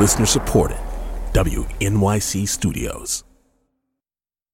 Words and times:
Listener 0.00 0.24
supported. 0.24 0.78
WNYC 1.34 2.48
Studios. 2.48 3.22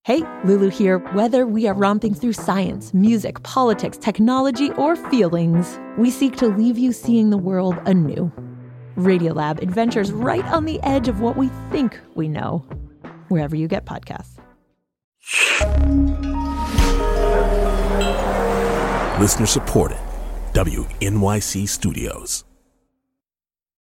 Hey, 0.02 0.22
Lulu 0.42 0.70
here. 0.70 0.98
Whether 1.14 1.46
we 1.46 1.68
are 1.68 1.74
romping 1.74 2.14
through 2.14 2.32
science, 2.32 2.92
music, 2.92 3.40
politics, 3.44 3.96
technology, 3.96 4.72
or 4.72 4.96
feelings, 4.96 5.78
we 5.98 6.10
seek 6.10 6.34
to 6.38 6.48
leave 6.48 6.76
you 6.76 6.92
seeing 6.92 7.30
the 7.30 7.38
world 7.38 7.76
anew. 7.86 8.32
Radiolab 8.96 9.62
adventures 9.62 10.10
right 10.10 10.44
on 10.46 10.64
the 10.64 10.82
edge 10.82 11.06
of 11.06 11.20
what 11.20 11.36
we 11.36 11.46
think 11.70 11.96
we 12.16 12.26
know, 12.26 12.64
wherever 13.28 13.54
you 13.54 13.68
get 13.68 13.84
podcasts. 13.84 14.40
Listener 19.20 19.46
supported. 19.46 19.98
WNYC 20.54 21.68
Studios. 21.68 22.44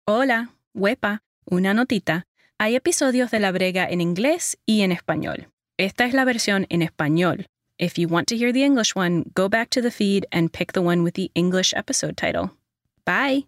Hola, 0.06 0.50
huepa, 0.76 1.20
una 1.50 1.74
notita. 1.74 2.26
Hay 2.58 2.76
episodios 2.76 3.30
de 3.30 3.40
La 3.40 3.52
Brega 3.52 3.88
en 3.88 4.00
inglés 4.00 4.58
y 4.66 4.82
en 4.82 4.92
español. 4.92 5.48
Esta 5.76 6.04
es 6.04 6.14
la 6.14 6.24
versión 6.24 6.66
en 6.68 6.82
español. 6.82 7.46
If 7.78 7.98
you 7.98 8.06
want 8.08 8.28
to 8.28 8.36
hear 8.36 8.52
the 8.52 8.64
English 8.64 8.94
one, 8.94 9.24
go 9.34 9.48
back 9.48 9.70
to 9.70 9.82
the 9.82 9.90
feed 9.90 10.26
and 10.30 10.52
pick 10.52 10.72
the 10.72 10.80
one 10.80 11.02
with 11.02 11.14
the 11.14 11.30
English 11.34 11.74
episode 11.74 12.16
title. 12.16 12.52
Bye. 13.04 13.46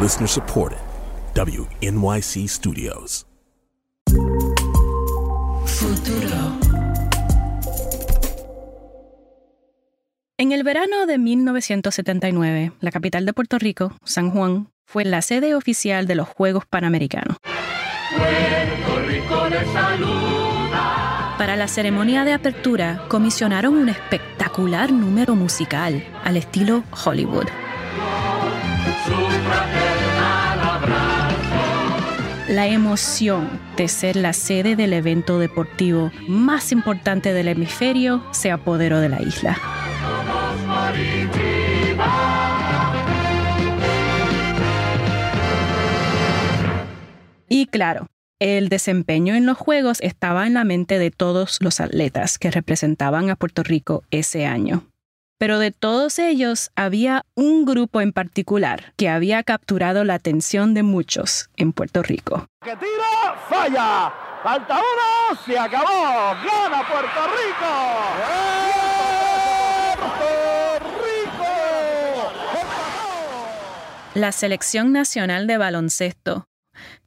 Listener 0.00 0.26
supported. 0.26 0.78
WNYC 1.34 2.48
Studios. 2.48 3.24
En 10.36 10.50
el 10.50 10.64
verano 10.64 11.06
de 11.06 11.16
1979, 11.16 12.72
la 12.80 12.90
capital 12.90 13.24
de 13.24 13.32
Puerto 13.32 13.56
Rico, 13.56 13.92
San 14.02 14.32
Juan, 14.32 14.68
fue 14.84 15.04
la 15.04 15.22
sede 15.22 15.54
oficial 15.54 16.08
de 16.08 16.16
los 16.16 16.26
Juegos 16.26 16.66
Panamericanos. 16.66 17.36
Para 21.38 21.54
la 21.54 21.68
ceremonia 21.68 22.24
de 22.24 22.32
apertura, 22.32 23.04
comisionaron 23.06 23.76
un 23.76 23.88
espectacular 23.88 24.90
número 24.90 25.36
musical 25.36 26.04
al 26.24 26.36
estilo 26.36 26.82
Hollywood. 27.04 27.46
La 32.48 32.66
emoción 32.66 33.48
de 33.76 33.86
ser 33.86 34.16
la 34.16 34.32
sede 34.32 34.74
del 34.74 34.94
evento 34.94 35.38
deportivo 35.38 36.10
más 36.26 36.72
importante 36.72 37.32
del 37.32 37.46
hemisferio 37.46 38.24
se 38.32 38.50
apoderó 38.50 38.98
de 38.98 39.08
la 39.08 39.22
isla. 39.22 39.83
Y 47.64 47.66
claro, 47.66 48.08
el 48.40 48.68
desempeño 48.68 49.34
en 49.34 49.46
los 49.46 49.56
Juegos 49.56 49.96
estaba 50.02 50.46
en 50.46 50.52
la 50.52 50.64
mente 50.64 50.98
de 50.98 51.10
todos 51.10 51.62
los 51.62 51.80
atletas 51.80 52.36
que 52.36 52.50
representaban 52.50 53.30
a 53.30 53.36
Puerto 53.36 53.62
Rico 53.62 54.02
ese 54.10 54.44
año. 54.44 54.84
Pero 55.38 55.58
de 55.58 55.70
todos 55.70 56.18
ellos 56.18 56.72
había 56.76 57.24
un 57.34 57.64
grupo 57.64 58.02
en 58.02 58.12
particular 58.12 58.92
que 58.98 59.08
había 59.08 59.42
capturado 59.44 60.04
la 60.04 60.12
atención 60.12 60.74
de 60.74 60.82
muchos 60.82 61.48
en 61.56 61.72
Puerto 61.72 62.02
Rico. 62.02 62.46
que 62.62 62.76
tira, 62.76 63.34
falla. 63.48 64.12
Falta 64.42 64.74
uno, 64.74 65.40
se 65.46 65.58
acabó. 65.58 66.34
Gana 66.44 66.86
Puerto 66.86 67.20
Rico. 67.32 67.72
Puerto 70.18 70.96
Rico. 71.02 71.48
La 74.12 74.32
Selección 74.32 74.92
Nacional 74.92 75.46
de 75.46 75.56
Baloncesto 75.56 76.46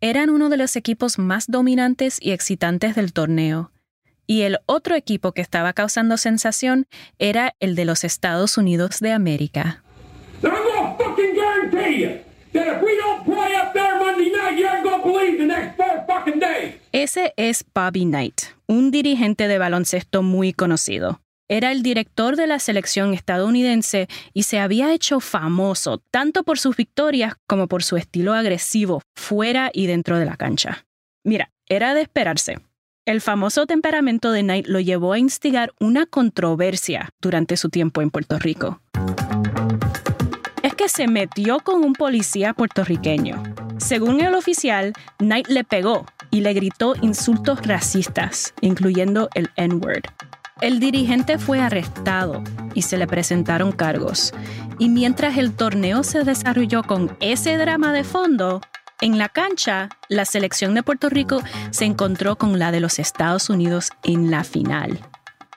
eran 0.02 0.30
uno 0.30 0.50
de 0.50 0.58
los 0.58 0.76
equipos 0.76 1.20
más 1.20 1.48
dominantes 1.48 2.18
y 2.22 2.32
excitantes 2.32 2.96
del 2.96 3.14
torneo. 3.14 3.72
Y 4.26 4.42
el 4.42 4.60
otro 4.66 4.96
equipo 4.96 5.32
que 5.32 5.42
estaba 5.42 5.74
causando 5.74 6.18
sensación 6.18 6.88
era 7.18 7.56
el 7.60 7.76
de 7.76 7.86
los 7.86 8.04
Estados 8.04 8.58
Unidos 8.58 9.00
de 9.00 9.14
América. 9.14 9.84
Ese 16.92 17.34
es 17.38 17.66
Bobby 17.74 18.06
Knight, 18.06 18.42
un 18.68 18.92
dirigente 18.92 19.48
de 19.48 19.58
baloncesto 19.58 20.24
muy 20.24 20.52
conocido. 20.52 21.22
Era 21.50 21.72
el 21.72 21.82
director 21.82 22.36
de 22.36 22.46
la 22.46 22.60
selección 22.60 23.14
estadounidense 23.14 24.08
y 24.34 24.44
se 24.44 24.60
había 24.60 24.94
hecho 24.94 25.22
famoso 25.22 26.00
tanto 26.12 26.44
por 26.44 26.60
sus 26.60 26.76
victorias 26.76 27.36
como 27.48 27.68
por 27.68 27.84
su 27.84 27.96
estilo 27.96 28.34
agresivo 28.34 29.02
fuera 29.16 29.72
y 29.74 29.88
dentro 29.88 30.20
de 30.20 30.26
la 30.26 30.36
cancha. 30.36 30.86
Mira, 31.24 31.52
era 31.68 31.94
de 31.94 32.02
esperarse. 32.02 32.58
El 33.06 33.22
famoso 33.22 33.66
temperamento 33.66 34.32
de 34.32 34.42
Knight 34.42 34.68
lo 34.68 34.82
llevó 34.82 35.14
a 35.14 35.20
instigar 35.20 35.72
una 35.80 36.06
controversia 36.06 37.10
durante 37.22 37.56
su 37.56 37.70
tiempo 37.70 38.02
en 38.02 38.12
Puerto 38.12 38.38
Rico. 38.38 38.82
Es 40.64 40.74
que 40.74 40.90
se 40.90 41.08
metió 41.08 41.60
con 41.60 41.86
un 41.86 41.94
policía 41.94 42.54
puertorriqueño. 42.54 43.42
Según 43.78 44.20
el 44.20 44.36
oficial, 44.36 44.92
Knight 45.20 45.48
le 45.48 45.64
pegó 45.64 46.06
y 46.30 46.42
le 46.42 46.52
gritó 46.54 46.96
insultos 47.02 47.66
racistas, 47.66 48.54
incluyendo 48.60 49.30
el 49.34 49.50
N-word. 49.56 50.04
El 50.62 50.80
dirigente 50.80 51.38
fue 51.38 51.62
arrestado 51.62 52.44
y 52.74 52.82
se 52.82 52.98
le 52.98 53.06
presentaron 53.06 53.72
cargos. 53.72 54.34
Y 54.80 54.90
mientras 54.90 55.38
el 55.38 55.56
torneo 55.56 56.04
se 56.04 56.24
desarrolló 56.24 56.84
con 56.84 57.16
ese 57.20 57.58
drama 57.58 57.94
de 57.94 58.04
fondo, 58.04 58.62
en 59.00 59.20
la 59.20 59.30
cancha, 59.30 59.90
la 60.10 60.26
selección 60.26 60.74
de 60.74 60.82
Puerto 60.82 61.10
Rico 61.10 61.42
se 61.70 61.86
encontró 61.86 62.36
con 62.36 62.58
la 62.58 62.72
de 62.72 62.80
los 62.80 62.98
Estados 62.98 63.52
Unidos 63.52 63.92
en 64.04 64.32
la 64.32 64.44
final, 64.44 65.00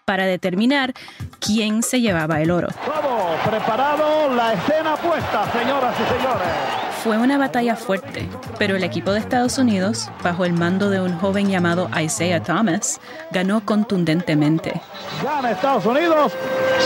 para 0.04 0.26
determinar 0.26 0.92
quién 1.38 1.82
se 1.82 2.02
llevaba 2.02 2.42
el 2.42 2.50
oro. 2.50 2.68
Todo 2.84 3.50
preparado, 3.50 4.34
la 4.34 4.52
escena 4.52 4.96
puesta, 4.96 5.50
señoras 5.52 5.94
y 5.98 6.18
señores. 6.18 6.89
Fue 7.02 7.16
una 7.16 7.38
batalla 7.38 7.76
fuerte, 7.76 8.28
pero 8.58 8.76
el 8.76 8.84
equipo 8.84 9.12
de 9.12 9.20
Estados 9.20 9.56
Unidos, 9.56 10.10
bajo 10.22 10.44
el 10.44 10.52
mando 10.52 10.90
de 10.90 11.00
un 11.00 11.18
joven 11.18 11.48
llamado 11.48 11.88
Isaiah 11.98 12.42
Thomas, 12.42 13.00
ganó 13.30 13.64
contundentemente. 13.64 14.82
Gana 15.24 15.52
Estados 15.52 15.86
Unidos 15.86 16.34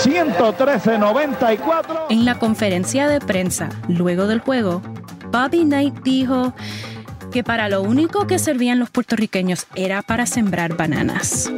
113-94. 0.05 2.07
En 2.11 2.25
la 2.25 2.39
conferencia 2.39 3.09
de 3.09 3.19
prensa, 3.19 3.71
luego 3.89 4.29
del 4.29 4.39
juego, 4.39 4.83
Bobby 5.33 5.65
Knight 5.65 6.01
dijo 6.05 6.55
que 7.33 7.43
para 7.43 7.69
lo 7.69 7.83
único 7.83 8.29
que 8.29 8.39
servían 8.39 8.79
los 8.79 8.91
puertorriqueños 8.91 9.67
era 9.75 10.03
para 10.03 10.27
sembrar 10.27 10.77
bananas. 10.77 11.51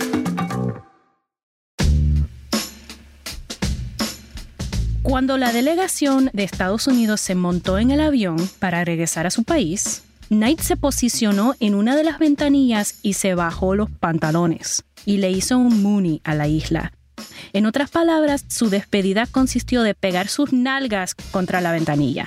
Cuando 5.07 5.39
la 5.39 5.53
delegación 5.53 6.31
de 6.33 6.43
Estados 6.43 6.89
Unidos 6.89 7.21
se 7.21 7.37
montó 7.37 7.79
en 7.79 7.93
el 7.93 8.01
avión 8.01 8.37
para 8.59 8.85
regresar 8.85 9.25
a 9.25 9.31
su 9.31 9.45
país, 9.45 10.03
Knight 10.31 10.59
se 10.59 10.77
posicionó 10.77 11.55
en 11.61 11.77
una 11.77 11.95
de 11.95 12.03
las 12.03 12.19
ventanillas 12.19 12.99
y 13.03 13.13
se 13.13 13.37
bajó 13.37 13.77
los 13.77 13.89
pantalones 13.89 14.83
y 15.05 15.19
le 15.19 15.31
hizo 15.31 15.59
un 15.59 15.81
mooney 15.81 16.21
a 16.25 16.35
la 16.35 16.49
isla. 16.49 16.93
En 17.53 17.67
otras 17.67 17.89
palabras, 17.89 18.47
su 18.49 18.69
despedida 18.69 19.27
consistió 19.27 19.83
de 19.83 19.95
pegar 19.95 20.27
sus 20.27 20.53
nalgas 20.53 21.15
contra 21.15 21.61
la 21.61 21.71
ventanilla. 21.71 22.27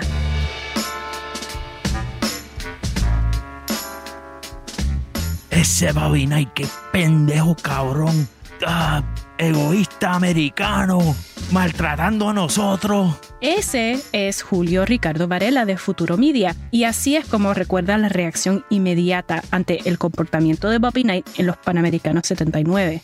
Ese 5.50 5.92
Bobby 5.92 6.26
Knight, 6.28 6.54
qué 6.54 6.66
pendejo 6.94 7.58
cabrón. 7.62 8.30
Ah, 8.66 9.04
egoísta 9.40 10.14
americano, 10.14 11.16
maltratando 11.52 12.30
a 12.30 12.34
nosotros. 12.34 13.16
Ese 13.42 14.00
es 14.12 14.44
Julio 14.44 14.86
Ricardo 14.86 15.28
Varela 15.28 15.66
de 15.66 15.78
Futuro 15.78 16.18
Media, 16.18 16.56
y 16.72 16.84
así 16.84 17.16
es 17.16 17.26
como 17.26 17.54
recuerda 17.54 17.98
la 17.98 18.10
reacción 18.10 18.66
inmediata 18.70 19.42
ante 19.50 19.90
el 19.90 19.98
comportamiento 19.98 20.70
de 20.70 20.78
Bobby 20.78 21.04
Knight 21.04 21.28
en 21.38 21.48
los 21.48 21.58
Panamericanos 21.58 22.28
79. 22.28 23.02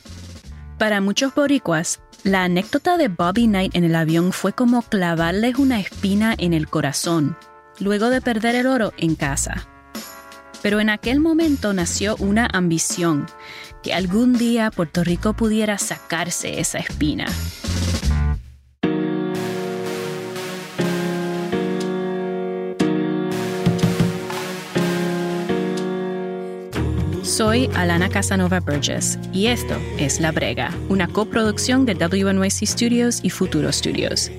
Para 0.78 1.00
muchos 1.00 1.34
boricuas, 1.34 2.02
la 2.24 2.44
anécdota 2.44 2.98
de 2.98 3.08
Bobby 3.08 3.48
Knight 3.48 3.76
en 3.76 3.86
el 3.86 3.96
avión 3.96 4.34
fue 4.34 4.52
como 4.52 4.82
clavarles 4.82 5.58
una 5.58 5.80
espina 5.80 6.36
en 6.38 6.54
el 6.54 6.68
corazón, 6.68 7.38
luego 7.80 8.10
de 8.10 8.20
perder 8.20 8.56
el 8.56 8.68
oro 8.68 8.92
en 8.98 9.16
casa. 9.16 9.68
Pero 10.62 10.80
en 10.80 10.90
aquel 10.90 11.20
momento 11.20 11.74
nació 11.74 12.16
una 12.18 12.48
ambición, 12.52 13.28
que 13.86 13.94
algún 13.94 14.34
día 14.34 14.72
Puerto 14.72 15.04
Rico 15.04 15.34
pudiera 15.34 15.78
sacarse 15.78 16.60
esa 16.60 16.80
espina. 16.80 17.28
Soy 27.22 27.70
Alana 27.76 28.10
Casanova 28.10 28.60
Burgess 28.60 29.20
y 29.32 29.48
esto 29.48 29.76
es 30.00 30.20
La 30.20 30.32
Brega, 30.32 30.72
una 30.90 31.08
coproducción 31.08 31.86
de 31.86 31.94
WNYC 31.94 32.66
Studios 32.66 33.20
y 33.22 33.30
Futuro 33.30 33.72
Studios. 33.72 34.32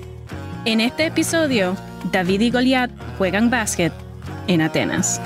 En 0.65 0.81
este 0.81 1.07
episodio 1.07 1.77
David 2.11 2.41
y 2.41 2.51
Goliat 2.51 2.91
juegan 3.17 3.49
básquet 3.49 3.93
en 4.49 4.63
Atenas. 4.63 5.21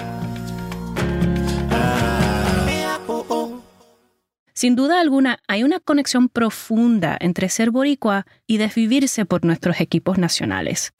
Sin 4.60 4.76
duda 4.76 5.00
alguna, 5.00 5.38
hay 5.48 5.62
una 5.62 5.80
conexión 5.80 6.28
profunda 6.28 7.16
entre 7.18 7.48
ser 7.48 7.70
boricua 7.70 8.26
y 8.46 8.58
desvivirse 8.58 9.24
por 9.24 9.42
nuestros 9.42 9.80
equipos 9.80 10.18
nacionales. 10.18 10.92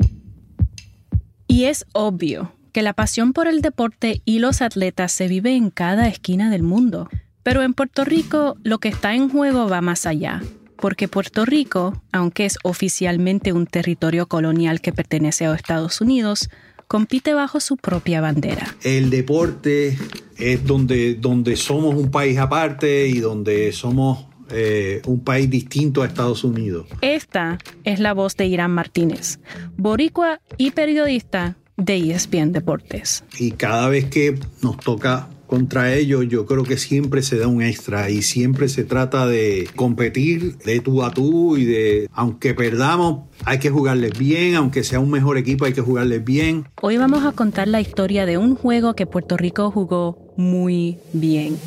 Y 1.47 1.65
es 1.65 1.85
obvio 1.93 2.55
que 2.73 2.81
la 2.81 2.95
pasión 2.95 3.35
por 3.35 3.49
el 3.49 3.61
deporte 3.61 4.23
y 4.25 4.39
los 4.39 4.62
atletas 4.62 5.12
se 5.12 5.29
vive 5.29 5.57
en 5.57 5.69
cada 5.69 6.09
esquina 6.09 6.49
del 6.49 6.62
mundo. 6.62 7.11
Pero 7.43 7.62
en 7.62 7.75
Puerto 7.75 8.07
Rico 8.07 8.57
lo 8.62 8.79
que 8.79 8.89
está 8.89 9.15
en 9.15 9.29
juego 9.29 9.69
va 9.69 9.83
más 9.83 10.07
allá, 10.07 10.41
porque 10.77 11.07
Puerto 11.07 11.45
Rico, 11.45 12.03
aunque 12.12 12.47
es 12.47 12.57
oficialmente 12.65 13.53
un 13.53 13.67
territorio 13.67 14.27
colonial 14.27 14.81
que 14.81 14.95
pertenece 14.95 15.45
a 15.45 15.55
Estados 15.55 16.01
Unidos, 16.01 16.49
compite 16.91 17.35
bajo 17.35 17.61
su 17.61 17.77
propia 17.77 18.21
bandera. 18.21 18.75
El 18.83 19.11
deporte 19.11 19.97
es 20.37 20.67
donde, 20.67 21.15
donde 21.15 21.55
somos 21.55 21.95
un 21.95 22.11
país 22.11 22.37
aparte 22.37 23.07
y 23.07 23.21
donde 23.21 23.71
somos 23.71 24.27
eh, 24.51 25.01
un 25.07 25.23
país 25.23 25.49
distinto 25.49 26.03
a 26.03 26.07
Estados 26.07 26.43
Unidos. 26.43 26.89
Esta 27.01 27.59
es 27.85 28.01
la 28.01 28.13
voz 28.13 28.37
de 28.37 28.47
Irán 28.47 28.73
Martínez, 28.73 29.39
boricua 29.77 30.41
y 30.57 30.73
periodista 30.73 31.57
de 31.77 32.11
ESPN 32.11 32.51
Deportes. 32.51 33.23
Y 33.39 33.53
cada 33.53 33.89
vez 33.89 34.07
que 34.07 34.37
nos 34.61 34.77
toca 34.79 35.29
contra 35.50 35.93
ellos, 35.93 36.26
yo 36.29 36.47
creo 36.47 36.62
que 36.62 36.76
siempre 36.76 37.23
se 37.23 37.37
da 37.37 37.49
un 37.49 37.61
extra 37.61 38.08
y 38.08 38.23
siempre 38.23 38.69
se 38.69 38.85
trata 38.85 39.26
de 39.26 39.69
competir 39.75 40.56
de 40.58 40.79
tú 40.79 41.02
a 41.02 41.11
tú 41.11 41.56
y 41.56 41.64
de, 41.64 42.08
aunque 42.12 42.55
perdamos, 42.55 43.29
hay 43.44 43.58
que 43.58 43.69
jugarles 43.69 44.17
bien, 44.17 44.55
aunque 44.55 44.85
sea 44.85 45.00
un 45.00 45.11
mejor 45.11 45.38
equipo, 45.38 45.64
hay 45.64 45.73
que 45.73 45.81
jugarles 45.81 46.25
bien. 46.25 46.69
Hoy 46.81 46.99
vamos 46.99 47.25
a 47.25 47.32
contar 47.32 47.67
la 47.67 47.81
historia 47.81 48.26
de 48.26 48.38
un 48.38 48.55
juego 48.55 48.94
que 48.94 49.06
Puerto 49.06 49.37
Rico 49.37 49.73
jugó 49.73 50.32
muy 50.37 50.99
bien. 51.12 51.58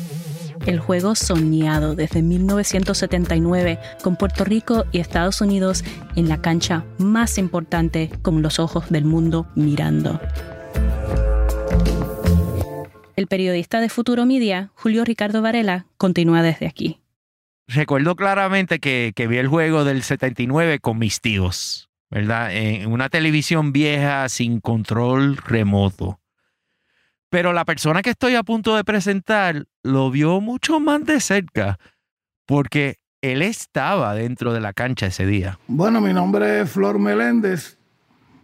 El 0.64 0.80
juego 0.80 1.14
soñado 1.14 1.94
desde 1.94 2.22
1979 2.22 3.78
con 4.02 4.16
Puerto 4.16 4.46
Rico 4.46 4.86
y 4.92 5.00
Estados 5.00 5.42
Unidos 5.42 5.84
en 6.16 6.30
la 6.30 6.40
cancha 6.40 6.86
más 6.96 7.36
importante 7.36 8.10
con 8.22 8.40
los 8.40 8.58
ojos 8.58 8.88
del 8.88 9.04
mundo 9.04 9.46
mirando. 9.54 10.20
El 13.24 13.28
periodista 13.28 13.80
de 13.80 13.88
Futuro 13.88 14.26
Media, 14.26 14.70
Julio 14.74 15.02
Ricardo 15.02 15.40
Varela, 15.40 15.86
continúa 15.96 16.42
desde 16.42 16.66
aquí. 16.66 17.00
Recuerdo 17.66 18.16
claramente 18.16 18.80
que, 18.80 19.14
que 19.16 19.26
vi 19.26 19.38
el 19.38 19.48
juego 19.48 19.84
del 19.84 20.02
79 20.02 20.78
con 20.80 20.98
mis 20.98 21.22
tíos, 21.22 21.88
¿verdad? 22.10 22.54
En 22.54 22.92
una 22.92 23.08
televisión 23.08 23.72
vieja 23.72 24.28
sin 24.28 24.60
control 24.60 25.38
remoto. 25.38 26.20
Pero 27.30 27.54
la 27.54 27.64
persona 27.64 28.02
que 28.02 28.10
estoy 28.10 28.34
a 28.34 28.42
punto 28.42 28.76
de 28.76 28.84
presentar 28.84 29.64
lo 29.82 30.10
vio 30.10 30.42
mucho 30.42 30.78
más 30.78 31.02
de 31.06 31.18
cerca, 31.18 31.78
porque 32.44 32.98
él 33.22 33.40
estaba 33.40 34.14
dentro 34.14 34.52
de 34.52 34.60
la 34.60 34.74
cancha 34.74 35.06
ese 35.06 35.24
día. 35.24 35.58
Bueno, 35.66 36.02
mi 36.02 36.12
nombre 36.12 36.60
es 36.60 36.70
Flor 36.70 36.98
Meléndez. 36.98 37.73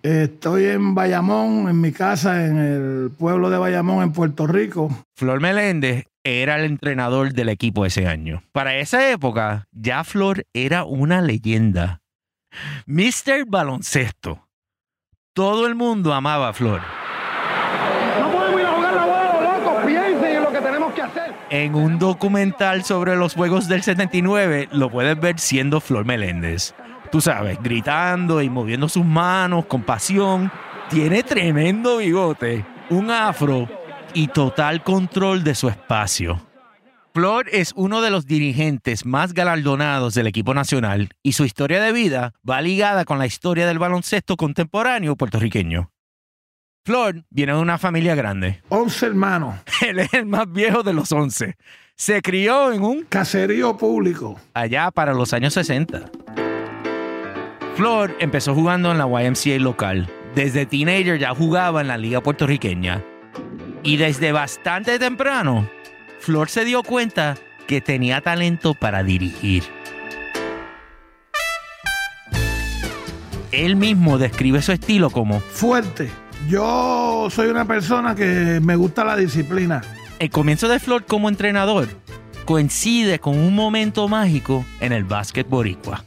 Estoy 0.02 0.64
en 0.64 0.94
Bayamón, 0.94 1.68
en 1.68 1.78
mi 1.80 1.92
casa, 1.92 2.46
en 2.46 2.56
el 2.56 3.10
pueblo 3.10 3.50
de 3.50 3.58
Bayamón, 3.58 4.02
en 4.02 4.12
Puerto 4.12 4.46
Rico. 4.46 4.88
Flor 5.14 5.40
Meléndez 5.40 6.06
era 6.24 6.56
el 6.56 6.64
entrenador 6.64 7.34
del 7.34 7.50
equipo 7.50 7.84
ese 7.84 8.06
año. 8.06 8.42
Para 8.52 8.76
esa 8.76 9.10
época, 9.10 9.66
ya 9.72 10.02
Flor 10.04 10.46
era 10.54 10.84
una 10.84 11.20
leyenda. 11.20 12.00
Mr. 12.86 13.44
Baloncesto. 13.46 14.48
Todo 15.34 15.66
el 15.66 15.74
mundo 15.74 16.14
amaba 16.14 16.48
a 16.48 16.52
Flor. 16.54 16.80
No 18.18 18.32
podemos 18.32 18.60
ir 18.60 18.66
a 18.66 18.72
jugar 18.72 18.94
la 18.94 19.04
bola, 19.04 19.58
locos. 19.58 19.84
Piensen 19.84 20.36
en 20.36 20.42
lo 20.42 20.50
que 20.50 20.60
tenemos 20.60 20.94
que 20.94 21.02
hacer. 21.02 21.34
En 21.50 21.74
un 21.74 21.98
documental 21.98 22.84
sobre 22.84 23.16
los 23.16 23.34
Juegos 23.34 23.68
del 23.68 23.82
79 23.82 24.70
lo 24.72 24.90
puedes 24.90 25.20
ver 25.20 25.38
siendo 25.38 25.80
Flor 25.80 26.06
Meléndez. 26.06 26.74
Tú 27.10 27.20
sabes, 27.20 27.58
gritando 27.62 28.40
y 28.40 28.48
moviendo 28.48 28.88
sus 28.88 29.04
manos 29.04 29.66
con 29.66 29.82
pasión. 29.82 30.50
Tiene 30.88 31.22
tremendo 31.22 31.98
bigote, 31.98 32.64
un 32.88 33.10
afro 33.10 33.68
y 34.14 34.28
total 34.28 34.82
control 34.82 35.42
de 35.42 35.54
su 35.54 35.68
espacio. 35.68 36.40
Flor 37.12 37.46
es 37.50 37.72
uno 37.74 38.00
de 38.02 38.10
los 38.10 38.26
dirigentes 38.26 39.04
más 39.04 39.34
galardonados 39.34 40.14
del 40.14 40.28
equipo 40.28 40.54
nacional 40.54 41.08
y 41.24 41.32
su 41.32 41.44
historia 41.44 41.82
de 41.82 41.90
vida 41.92 42.32
va 42.48 42.62
ligada 42.62 43.04
con 43.04 43.18
la 43.18 43.26
historia 43.26 43.66
del 43.66 43.80
baloncesto 43.80 44.36
contemporáneo 44.36 45.16
puertorriqueño. 45.16 45.90
Flor 46.84 47.24
viene 47.28 47.52
de 47.52 47.58
una 47.58 47.78
familia 47.78 48.14
grande. 48.14 48.62
11 48.68 49.06
hermanos, 49.06 49.56
Él 49.86 49.98
es 49.98 50.14
el 50.14 50.26
más 50.26 50.50
viejo 50.50 50.84
de 50.84 50.92
los 50.92 51.10
11. 51.10 51.56
Se 51.96 52.22
crió 52.22 52.72
en 52.72 52.82
un 52.84 53.02
caserío 53.02 53.76
público. 53.76 54.38
allá 54.54 54.92
para 54.92 55.12
los 55.12 55.32
años 55.32 55.52
60. 55.54 56.04
Flor 57.76 58.14
empezó 58.18 58.54
jugando 58.54 58.92
en 58.92 58.98
la 58.98 59.06
YMCA 59.06 59.58
local. 59.58 60.08
Desde 60.34 60.66
teenager 60.66 61.18
ya 61.18 61.34
jugaba 61.34 61.80
en 61.80 61.88
la 61.88 61.96
liga 61.96 62.20
puertorriqueña. 62.20 63.02
Y 63.82 63.96
desde 63.96 64.32
bastante 64.32 64.98
temprano, 64.98 65.68
Flor 66.18 66.48
se 66.50 66.64
dio 66.64 66.82
cuenta 66.82 67.36
que 67.66 67.80
tenía 67.80 68.20
talento 68.20 68.74
para 68.74 69.02
dirigir. 69.02 69.64
Él 73.52 73.76
mismo 73.76 74.18
describe 74.18 74.62
su 74.62 74.72
estilo 74.72 75.10
como 75.10 75.40
Fuerte. 75.40 76.10
Yo 76.48 77.28
soy 77.30 77.48
una 77.48 77.64
persona 77.64 78.14
que 78.14 78.60
me 78.62 78.76
gusta 78.76 79.04
la 79.04 79.16
disciplina. 79.16 79.82
el 80.18 80.30
comienzo 80.30 80.68
de 80.68 80.78
Flor 80.78 81.04
como 81.06 81.28
entrenador 81.28 81.88
coincide 82.44 83.18
con 83.18 83.38
un 83.38 83.54
momento 83.54 84.06
mágico 84.08 84.64
en 84.80 84.92
el 84.92 85.04
básquet 85.04 85.48
boricua. 85.48 86.04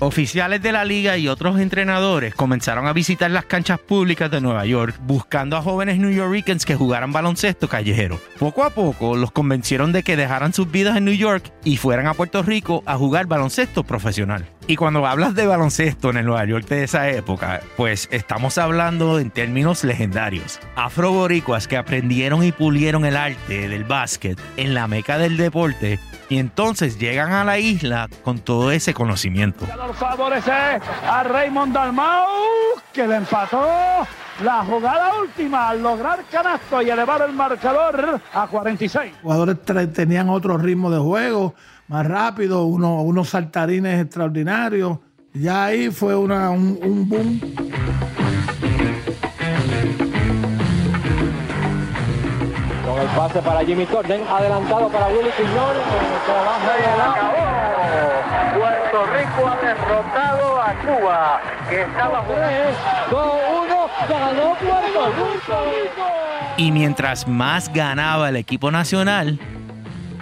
Oficiales 0.00 0.62
de 0.62 0.70
la 0.70 0.84
liga 0.84 1.18
y 1.18 1.26
otros 1.26 1.58
entrenadores 1.58 2.32
comenzaron 2.32 2.86
a 2.86 2.92
visitar 2.92 3.32
las 3.32 3.46
canchas 3.46 3.80
públicas 3.80 4.30
de 4.30 4.40
Nueva 4.40 4.64
York 4.64 4.94
buscando 5.02 5.56
a 5.56 5.62
jóvenes 5.62 5.98
New 5.98 6.12
Yorkers 6.12 6.64
que 6.64 6.76
jugaran 6.76 7.12
baloncesto 7.12 7.68
callejero. 7.68 8.20
Poco 8.38 8.62
a 8.62 8.70
poco 8.70 9.16
los 9.16 9.32
convencieron 9.32 9.90
de 9.90 10.04
que 10.04 10.16
dejaran 10.16 10.52
sus 10.52 10.70
vidas 10.70 10.96
en 10.96 11.04
New 11.04 11.16
York 11.16 11.52
y 11.64 11.78
fueran 11.78 12.06
a 12.06 12.14
Puerto 12.14 12.44
Rico 12.44 12.84
a 12.86 12.96
jugar 12.96 13.26
baloncesto 13.26 13.82
profesional. 13.82 14.46
Y 14.70 14.76
cuando 14.76 15.06
hablas 15.06 15.34
de 15.34 15.46
baloncesto 15.46 16.10
en 16.10 16.18
el 16.18 16.26
Nueva 16.26 16.44
York 16.44 16.66
de 16.66 16.84
esa 16.84 17.08
época, 17.08 17.62
pues 17.78 18.06
estamos 18.12 18.58
hablando 18.58 19.18
en 19.18 19.30
términos 19.30 19.82
legendarios. 19.82 20.60
Afroboricuas 20.76 21.66
que 21.66 21.78
aprendieron 21.78 22.44
y 22.44 22.52
pulieron 22.52 23.06
el 23.06 23.16
arte 23.16 23.66
del 23.66 23.84
básquet 23.84 24.38
en 24.58 24.74
la 24.74 24.86
meca 24.86 25.16
del 25.16 25.38
deporte 25.38 25.98
y 26.28 26.36
entonces 26.36 26.98
llegan 26.98 27.32
a 27.32 27.44
la 27.44 27.58
isla 27.58 28.10
con 28.22 28.40
todo 28.40 28.70
ese 28.70 28.92
conocimiento. 28.92 29.64
Favorece 29.94 30.52
a 30.52 31.24
Raymond 31.24 31.72
Dalmau, 31.72 32.26
que 32.92 33.06
le 33.06 33.16
empató 33.16 33.66
la 34.44 34.64
jugada 34.66 35.18
última 35.18 35.70
al 35.70 35.82
lograr 35.82 36.24
canasto 36.30 36.82
y 36.82 36.90
elevar 36.90 37.22
el 37.22 37.32
marcador 37.32 38.20
a 38.34 38.46
46. 38.46 39.12
Los 39.12 39.22
jugadores 39.22 39.56
tenían 39.94 40.28
otro 40.28 40.58
ritmo 40.58 40.90
de 40.90 40.98
juego, 40.98 41.54
más 41.88 42.06
rápido, 42.06 42.64
uno- 42.64 43.02
unos 43.02 43.30
saltarines 43.30 44.00
extraordinarios. 44.00 44.98
Ya 45.34 45.66
ahí 45.66 45.90
fue 45.90 46.16
una- 46.16 46.50
un, 46.50 46.78
un 46.82 47.08
boom. 47.08 47.40
Con 52.86 52.98
el 53.00 53.06
pase 53.08 53.40
para 53.42 53.60
Jimmy 53.64 53.84
Corden, 53.86 54.22
adelantado 54.28 54.88
para 54.88 55.06
Willy 55.08 55.30
Quiñón, 55.36 55.76
la... 56.98 57.14
Puerto 58.58 59.06
Rico 59.12 59.46
ha 59.48 59.56
derrotado 59.64 60.62
a 60.62 60.74
Cuba, 60.80 61.40
que 61.68 61.82
estaba 61.82 62.24
3, 62.26 62.76
2, 63.10 63.26
1, 63.64 63.88
ganó 64.08 64.54
Puerto 64.54 65.06
Rico. 65.12 66.02
Y 66.56 66.72
mientras 66.72 67.28
más 67.28 67.72
ganaba 67.72 68.30
el 68.30 68.36
equipo 68.36 68.70
nacional, 68.70 69.38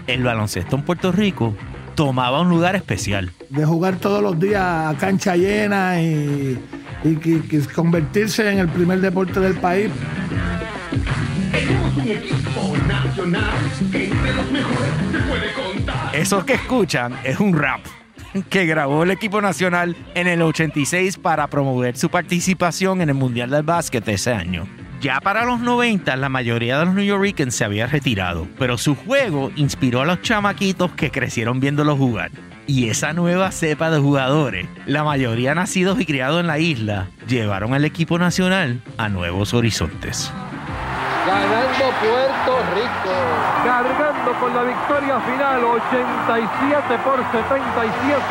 el 0.06 0.22
baloncesto 0.22 0.76
en 0.76 0.82
Puerto 0.82 1.12
Rico 1.12 1.54
tomaba 1.94 2.40
un 2.40 2.48
lugar 2.48 2.76
especial. 2.76 3.32
de 3.48 3.64
jugar 3.64 3.96
todos 3.96 4.22
los 4.22 4.38
días 4.38 4.62
a 4.62 4.94
cancha 4.98 5.36
llena 5.36 6.00
y, 6.00 6.58
convertirse 7.74 8.50
en 8.50 8.58
el 8.58 8.68
primer 8.68 9.00
deporte 9.00 9.40
del 9.40 9.54
país. 9.54 9.90
Eso 16.12 16.44
que 16.44 16.54
escuchan 16.54 17.14
es 17.24 17.40
un 17.40 17.56
rap 17.56 17.80
que 18.50 18.66
grabó 18.66 19.04
el 19.04 19.10
equipo 19.10 19.40
nacional 19.40 19.96
en 20.14 20.26
el 20.26 20.42
86 20.42 21.16
para 21.18 21.46
promover 21.46 21.96
su 21.96 22.10
participación 22.10 23.00
en 23.00 23.08
el 23.08 23.14
Mundial 23.14 23.50
del 23.50 23.62
Básquet 23.62 24.04
de 24.04 24.14
ese 24.14 24.32
año. 24.32 24.66
Ya 25.00 25.20
para 25.20 25.44
los 25.44 25.60
90 25.60 26.16
la 26.16 26.28
mayoría 26.28 26.78
de 26.78 26.86
los 26.86 26.94
New 26.94 27.04
Yorkers 27.04 27.54
se 27.54 27.64
había 27.64 27.86
retirado, 27.86 28.48
pero 28.58 28.78
su 28.78 28.94
juego 28.94 29.52
inspiró 29.56 30.00
a 30.00 30.06
los 30.06 30.22
chamaquitos 30.22 30.92
que 30.92 31.10
crecieron 31.10 31.60
viéndolo 31.60 31.96
jugar. 31.96 32.30
Y 32.66 32.88
esa 32.88 33.12
nueva 33.12 33.52
cepa 33.52 33.90
de 33.90 33.98
jugadores, 33.98 34.66
la 34.86 35.04
mayoría 35.04 35.54
nacidos 35.54 36.00
y 36.00 36.06
criados 36.06 36.40
en 36.40 36.46
la 36.46 36.58
isla, 36.58 37.08
llevaron 37.28 37.74
al 37.74 37.84
equipo 37.84 38.18
nacional 38.18 38.80
a 38.96 39.08
nuevos 39.08 39.54
horizontes. 39.54 40.32
Ganando 41.26 41.90
Puerto 42.00 42.58
Rico. 42.74 43.14
Cargando 43.64 44.32
con 44.40 44.54
la 44.54 44.62
victoria 44.62 45.20
final, 45.20 45.64
87 45.64 46.98
por 47.04 47.18
77. 47.32 48.22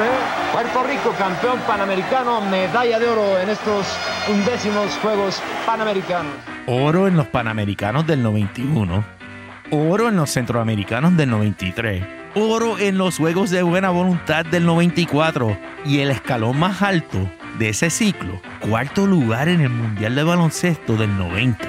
Puerto 0.54 0.84
Rico, 0.84 1.16
campeón 1.18 1.60
panamericano, 1.68 2.42
medalla 2.42 3.00
de 3.00 3.08
oro 3.10 3.38
en 3.40 3.50
estos 3.50 3.98
undécimos 4.30 4.98
Juegos 5.02 5.42
Panamericanos. 5.66 6.55
Oro 6.68 7.08
en 7.08 7.16
los 7.16 7.28
Panamericanos 7.28 8.08
del 8.08 8.24
91, 8.24 9.06
oro 9.70 10.10
en 10.10 10.16
los 10.16 10.32
Centroamericanos 10.32 11.16
del 11.16 11.30
93, 11.30 12.04
oro 12.34 12.80
en 12.80 12.98
los 12.98 13.18
Juegos 13.18 13.52
de 13.52 13.62
Buena 13.62 13.92
Voluntad 13.92 14.48
del 14.48 14.66
94 14.66 15.56
y 15.86 16.00
el 16.00 16.10
escalón 16.10 16.58
más 16.58 16.82
alto 16.82 17.30
de 17.60 17.70
ese 17.70 17.92
ciclo, 17.92 18.42
cuarto 18.68 19.06
lugar 19.06 19.48
en 19.48 19.62
el 19.62 19.70
Mundial 19.70 20.16
de 20.16 20.24
Baloncesto 20.24 20.98
del 20.98 21.16
90. 21.16 21.68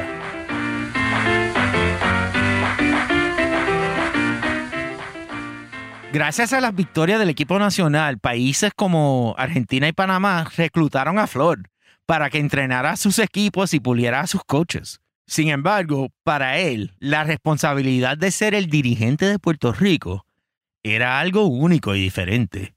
Gracias 6.10 6.54
a 6.54 6.60
las 6.62 6.74
victorias 6.74 7.18
del 7.18 7.28
equipo 7.28 7.58
nacional, 7.58 8.18
países 8.18 8.72
como 8.74 9.34
Argentina 9.36 9.88
y 9.88 9.92
Panamá 9.92 10.48
reclutaron 10.56 11.18
a 11.18 11.26
Flor 11.26 11.68
para 12.06 12.30
que 12.30 12.38
entrenara 12.38 12.92
a 12.92 12.96
sus 12.96 13.18
equipos 13.18 13.74
y 13.74 13.80
puliera 13.80 14.20
a 14.20 14.26
sus 14.26 14.42
coaches. 14.44 15.00
Sin 15.26 15.48
embargo, 15.48 16.10
para 16.22 16.58
él, 16.58 16.92
la 17.00 17.24
responsabilidad 17.24 18.16
de 18.16 18.30
ser 18.30 18.54
el 18.54 18.66
dirigente 18.68 19.26
de 19.26 19.40
Puerto 19.40 19.72
Rico 19.72 20.24
era 20.84 21.18
algo 21.18 21.46
único 21.46 21.96
y 21.96 22.00
diferente. 22.00 22.74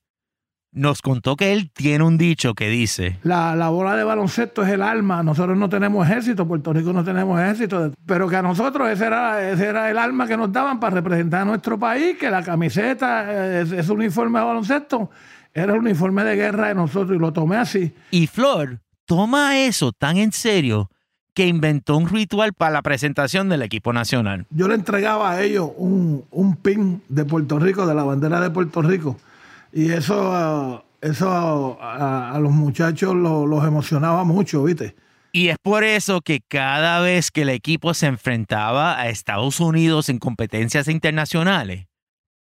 Nos 0.71 1.01
contó 1.01 1.35
que 1.35 1.51
él 1.53 1.71
tiene 1.71 2.03
un 2.03 2.17
dicho 2.17 2.53
que 2.53 2.69
dice, 2.69 3.19
La, 3.23 3.55
la 3.55 3.69
bola 3.69 3.95
de 3.95 4.03
baloncesto 4.03 4.63
es 4.63 4.69
el 4.69 4.81
alma. 4.81 5.21
Nosotros 5.23 5.57
no 5.57 5.69
tenemos 5.69 6.07
ejército, 6.07 6.47
Puerto 6.47 6.73
Rico 6.73 6.91
no 6.93 7.03
tenemos 7.03 7.39
ejército, 7.39 7.91
pero 8.05 8.27
que 8.27 8.35
a 8.35 8.41
nosotros 8.41 8.89
ese 8.89 9.05
era, 9.05 9.49
ese 9.49 9.65
era 9.65 9.89
el 9.89 9.97
alma 9.97 10.27
que 10.27 10.37
nos 10.37 10.51
daban 10.51 10.79
para 10.79 10.95
representar 10.95 11.41
a 11.41 11.45
nuestro 11.45 11.77
país, 11.79 12.17
que 12.17 12.29
la 12.29 12.43
camiseta, 12.43 13.31
eh, 13.31 13.61
ese 13.61 13.79
ese 13.79 13.91
uniforme 13.91 14.39
de 14.39 14.45
baloncesto, 14.45 15.09
era 15.53 15.73
el 15.73 15.79
uniforme 15.79 16.23
de 16.23 16.35
guerra 16.35 16.67
de 16.69 16.75
nosotros 16.75 17.15
y 17.15 17.19
lo 17.19 17.33
tomé 17.33 17.57
así. 17.57 17.93
y 18.11 18.27
Flor 18.27 18.79
toma 19.09 19.57
eso 19.57 19.91
tan 19.91 20.17
en 20.17 20.31
serio 20.31 20.91
que 21.33 21.47
inventó 21.47 21.97
un 21.97 22.07
ritual 22.07 22.53
para 22.53 22.71
la 22.73 22.81
presentación 22.83 23.49
del 23.49 23.63
equipo 23.63 23.91
nacional. 23.91 24.45
Yo 24.51 24.67
le 24.67 24.75
entregaba 24.75 25.31
a 25.31 25.41
ellos 25.41 25.71
un, 25.77 26.25
un 26.29 26.55
pin 26.55 27.01
de 27.09 27.25
Puerto 27.25 27.57
Rico, 27.57 27.87
de 27.87 27.95
la 27.95 28.03
bandera 28.03 28.39
de 28.39 28.51
Puerto 28.51 28.83
Rico, 28.83 29.17
y 29.73 29.89
eso, 29.91 30.31
ah, 30.31 30.83
eso 31.01 31.27
ah, 31.81 32.29
a, 32.31 32.35
a 32.35 32.39
los 32.39 32.51
muchachos 32.51 33.15
lo- 33.15 33.47
los 33.47 33.65
emocionaba 33.65 34.23
mucho, 34.23 34.63
¿viste? 34.63 34.95
Y 35.31 35.47
es 35.47 35.57
por 35.59 35.83
eso 35.83 36.21
que 36.21 36.41
cada 36.47 36.99
vez 36.99 37.31
que 37.31 37.41
el 37.41 37.49
equipo 37.49 37.95
se 37.95 38.05
enfrentaba 38.05 38.99
a 38.99 39.09
Estados 39.09 39.59
Unidos 39.59 40.09
en 40.09 40.19
competencias 40.19 40.87
internacionales, 40.87 41.87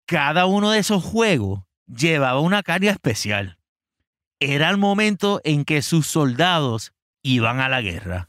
cada 0.07 0.47
uno 0.47 0.71
de 0.71 0.79
esos 0.79 1.03
juegos 1.03 1.61
llevaba 1.87 2.39
una 2.39 2.63
carga 2.63 2.89
especial. 2.91 3.57
Era 4.41 4.69
el 4.69 4.77
momento 4.77 5.39
en 5.45 5.63
que 5.63 5.81
sus 5.81 6.07
soldados 6.07 6.91
iban 7.23 7.61
a 7.61 7.69
la 7.69 7.81
guerra. 7.81 8.27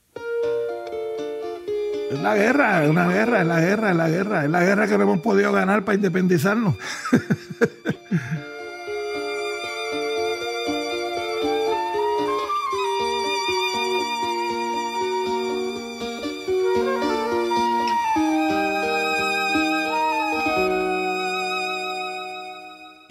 Es 2.12 2.20
la 2.20 2.36
guerra, 2.36 2.84
es 2.84 2.90
una 2.90 3.08
guerra, 3.08 3.40
es 3.40 3.46
la 3.48 3.60
guerra, 3.60 3.90
es 3.90 3.96
la 3.96 4.08
guerra, 4.08 4.44
es 4.44 4.50
la 4.50 4.60
guerra 4.60 4.86
que 4.86 4.96
no 4.96 5.02
hemos 5.02 5.20
podido 5.20 5.50
ganar 5.50 5.84
para 5.84 5.96
independizarnos. 5.96 6.76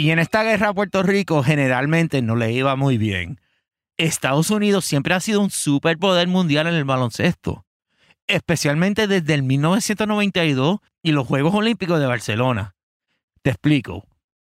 Y 0.05 0.11
en 0.11 0.19
esta 0.19 0.43
guerra 0.43 0.71
Puerto 0.71 1.01
Rico 1.01 1.41
generalmente 1.41 2.21
no 2.21 2.35
le 2.35 2.51
iba 2.51 2.75
muy 2.75 2.99
bien. 2.99 3.41
Estados 3.97 4.51
Unidos 4.51 4.85
siempre 4.85 5.15
ha 5.15 5.19
sido 5.19 5.41
un 5.41 5.49
superpoder 5.49 6.27
mundial 6.27 6.67
en 6.67 6.75
el 6.75 6.85
baloncesto, 6.85 7.65
especialmente 8.27 9.07
desde 9.07 9.33
el 9.33 9.41
1992 9.41 10.77
y 11.01 11.11
los 11.11 11.25
Juegos 11.25 11.55
Olímpicos 11.55 11.99
de 11.99 12.05
Barcelona. 12.05 12.75
Te 13.41 13.49
explico. 13.49 14.05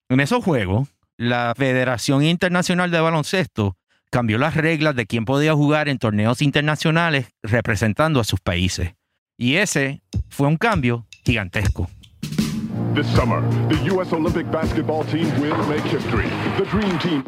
En 0.07 0.19
esos 0.19 0.43
Juegos, 0.43 0.87
la 1.17 1.55
Federación 1.57 2.23
Internacional 2.23 2.91
de 2.91 2.99
Baloncesto 2.99 3.75
cambió 4.11 4.37
las 4.37 4.53
reglas 4.53 4.95
de 4.95 5.07
quién 5.07 5.25
podía 5.25 5.55
jugar 5.55 5.89
en 5.89 5.97
torneos 5.97 6.43
internacionales 6.43 7.29
representando 7.41 8.19
a 8.19 8.23
sus 8.23 8.39
países. 8.39 8.93
Y 9.35 9.55
ese 9.55 10.03
fue 10.29 10.47
un 10.47 10.57
cambio 10.57 11.07
gigantesco. 11.25 11.89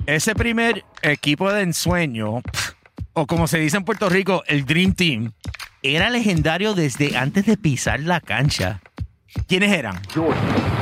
Ese 0.06 0.36
primer 0.36 0.84
equipo 1.02 1.52
de 1.52 1.62
ensueño, 1.62 2.42
o 3.14 3.28
como 3.28 3.48
se 3.48 3.60
dice 3.60 3.78
en 3.78 3.84
Puerto 3.84 4.10
Rico, 4.10 4.44
el 4.48 4.66
Dream 4.66 4.94
Team, 4.94 5.32
era 5.84 6.10
legendario 6.10 6.74
desde 6.74 7.18
antes 7.18 7.46
de 7.46 7.58
pisar 7.58 8.00
la 8.02 8.20
cancha. 8.20 8.82
¿Quiénes 9.48 9.72
eran? 9.72 10.00
Jordan, 10.14 10.36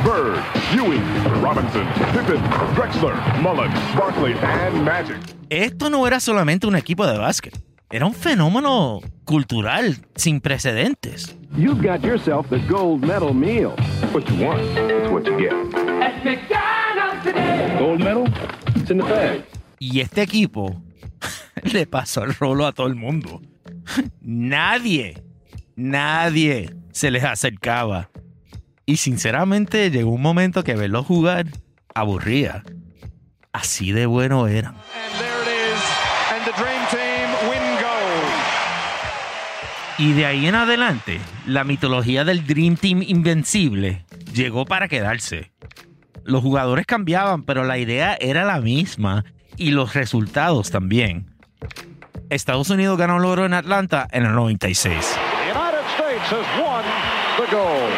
Bird, 0.03 0.41
Ewing, 0.73 1.03
Robinson, 1.41 1.87
Pippen, 2.11 2.41
Drexler, 2.75 3.13
Mullen, 3.41 3.71
Barkley, 3.95 4.33
and 4.41 4.83
Magic. 4.83 5.17
Esto 5.49 5.89
no 5.89 6.05
era 6.07 6.19
solamente 6.19 6.65
un 6.67 6.75
equipo 6.75 7.05
de 7.05 7.17
básquet, 7.17 7.57
era 7.91 8.05
un 8.05 8.13
fenómeno 8.13 9.01
cultural 9.23 9.97
sin 10.15 10.41
precedentes. 10.41 11.38
You've 11.55 11.81
got 11.81 12.03
yourself 12.03 12.47
the 12.49 12.59
gold 12.59 13.01
medal 13.01 13.33
meal. 13.33 13.71
What 14.11 14.29
you 14.29 14.45
want 14.45 14.61
is 14.61 15.09
what 15.09 15.25
you 15.25 15.37
get. 15.39 15.53
At 16.01 16.23
McDonald's 16.23 17.23
today. 17.23 17.75
Gold 17.79 17.99
medal? 17.99 18.27
It's 18.75 18.89
in 18.91 18.97
the 18.97 19.03
bag. 19.03 19.43
Y 19.79 19.99
este 19.99 20.21
equipo 20.21 20.81
le 21.63 21.85
pasó 21.87 22.23
el 22.23 22.33
rolo 22.35 22.65
a 22.65 22.71
todo 22.71 22.87
el 22.87 22.95
mundo. 22.95 23.41
Nadie, 24.21 25.21
nadie 25.75 26.69
se 26.91 27.09
les 27.11 27.23
acercaba. 27.23 28.09
Y 28.85 28.97
sinceramente 28.97 29.89
llegó 29.91 30.11
un 30.11 30.21
momento 30.21 30.63
que 30.63 30.75
verlos 30.75 31.05
jugar 31.05 31.47
aburría. 31.93 32.63
Así 33.51 33.91
de 33.91 34.05
bueno 34.05 34.47
eran. 34.47 34.75
And 34.75 35.13
there 35.19 35.41
it 35.41 35.47
is. 35.47 35.81
And 36.31 36.45
the 36.45 36.53
Dream 36.61 36.81
Team 36.91 37.49
win 37.49 37.81
gold. 37.81 38.33
Y 39.99 40.13
de 40.13 40.25
ahí 40.25 40.47
en 40.47 40.55
adelante, 40.55 41.19
la 41.45 41.65
mitología 41.65 42.23
del 42.23 42.47
Dream 42.47 42.77
Team 42.77 43.03
Invencible 43.05 44.05
llegó 44.33 44.63
para 44.63 44.87
quedarse. 44.87 45.51
Los 46.23 46.41
jugadores 46.41 46.85
cambiaban, 46.85 47.43
pero 47.43 47.65
la 47.65 47.77
idea 47.77 48.15
era 48.21 48.45
la 48.45 48.61
misma 48.61 49.25
y 49.57 49.71
los 49.71 49.95
resultados 49.95 50.71
también. 50.71 51.35
Estados 52.29 52.69
Unidos 52.69 52.97
ganó 52.97 53.17
el 53.17 53.25
oro 53.25 53.45
en 53.45 53.53
Atlanta 53.53 54.07
en 54.11 54.25
el 54.25 54.33
96. 54.35 54.95
The 54.95 55.51
United 55.51 55.85
States 55.97 56.31
has 56.31 56.61
won 56.61 56.85
the 57.35 57.53
gold. 57.53 57.91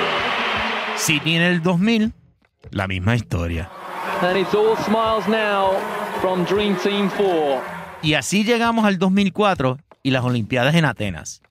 Sydney 0.98 1.36
en 1.36 1.44
el 1.44 1.62
2000, 1.62 2.14
la 2.72 2.88
misma 2.88 3.16
historia. 3.16 3.70
And 4.24 4.38
it's 4.38 4.56
all 4.56 4.76
smiles 4.78 5.28
now 5.28 5.74
from 6.20 6.46
Dream 6.46 6.76
Team 6.78 7.12
4. 7.16 7.62
Y 8.02 8.16
así 8.16 8.44
llegamos 8.44 8.86
al 8.86 8.98
2004 8.98 9.78
y 10.02 10.10
las 10.10 10.24
Olimpiadas 10.24 10.74
en 10.74 10.86
Atenas. 10.86 11.44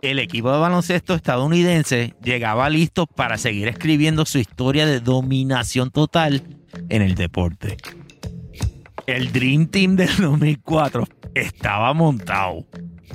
El 0.00 0.20
equipo 0.20 0.52
de 0.52 0.58
baloncesto 0.58 1.14
estadounidense 1.14 2.14
llegaba 2.22 2.70
listo 2.70 3.06
para 3.06 3.36
seguir 3.36 3.66
escribiendo 3.66 4.24
su 4.26 4.38
historia 4.38 4.86
de 4.86 5.00
dominación 5.00 5.90
total 5.90 6.42
en 6.88 7.02
el 7.02 7.16
deporte. 7.16 7.76
El 9.08 9.32
Dream 9.32 9.66
Team 9.66 9.96
del 9.96 10.16
2004 10.16 11.04
estaba 11.34 11.92
montado. 11.94 12.64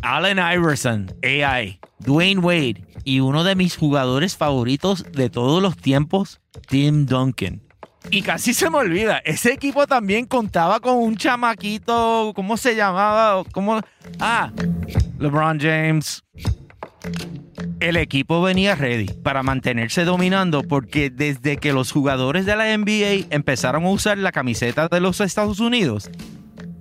Allen 0.01 0.39
Iverson, 0.39 1.13
AI, 1.23 1.79
Dwayne 1.99 2.41
Wade 2.41 2.83
y 3.05 3.21
uno 3.21 3.45
de 3.45 3.55
mis 3.55 3.77
jugadores 3.77 4.35
favoritos 4.35 5.05
de 5.13 5.29
todos 5.29 5.61
los 5.61 5.77
tiempos, 5.77 6.41
Tim 6.67 7.05
Duncan. 7.05 7.61
Y 8.11 8.21
casi 8.23 8.53
se 8.53 8.69
me 8.69 8.79
olvida, 8.79 9.19
ese 9.19 9.53
equipo 9.53 9.87
también 9.87 10.25
contaba 10.25 10.81
con 10.81 10.97
un 10.97 11.15
chamaquito, 11.15 12.33
¿cómo 12.35 12.57
se 12.57 12.75
llamaba? 12.75 13.45
¿Cómo? 13.53 13.79
Ah, 14.19 14.51
LeBron 15.19 15.57
James. 15.57 16.21
El 17.83 17.97
equipo 17.97 18.41
venía 18.41 18.75
ready 18.75 19.07
para 19.07 19.43
mantenerse 19.43 20.05
dominando 20.05 20.63
porque 20.63 21.09
desde 21.09 21.57
que 21.57 21.73
los 21.73 21.91
jugadores 21.91 22.45
de 22.45 22.55
la 22.55 22.77
NBA 22.77 23.27
empezaron 23.29 23.83
a 23.83 23.89
usar 23.89 24.17
la 24.17 24.31
camiseta 24.31 24.87
de 24.87 25.01
los 25.01 25.19
Estados 25.19 25.59
Unidos, 25.59 26.09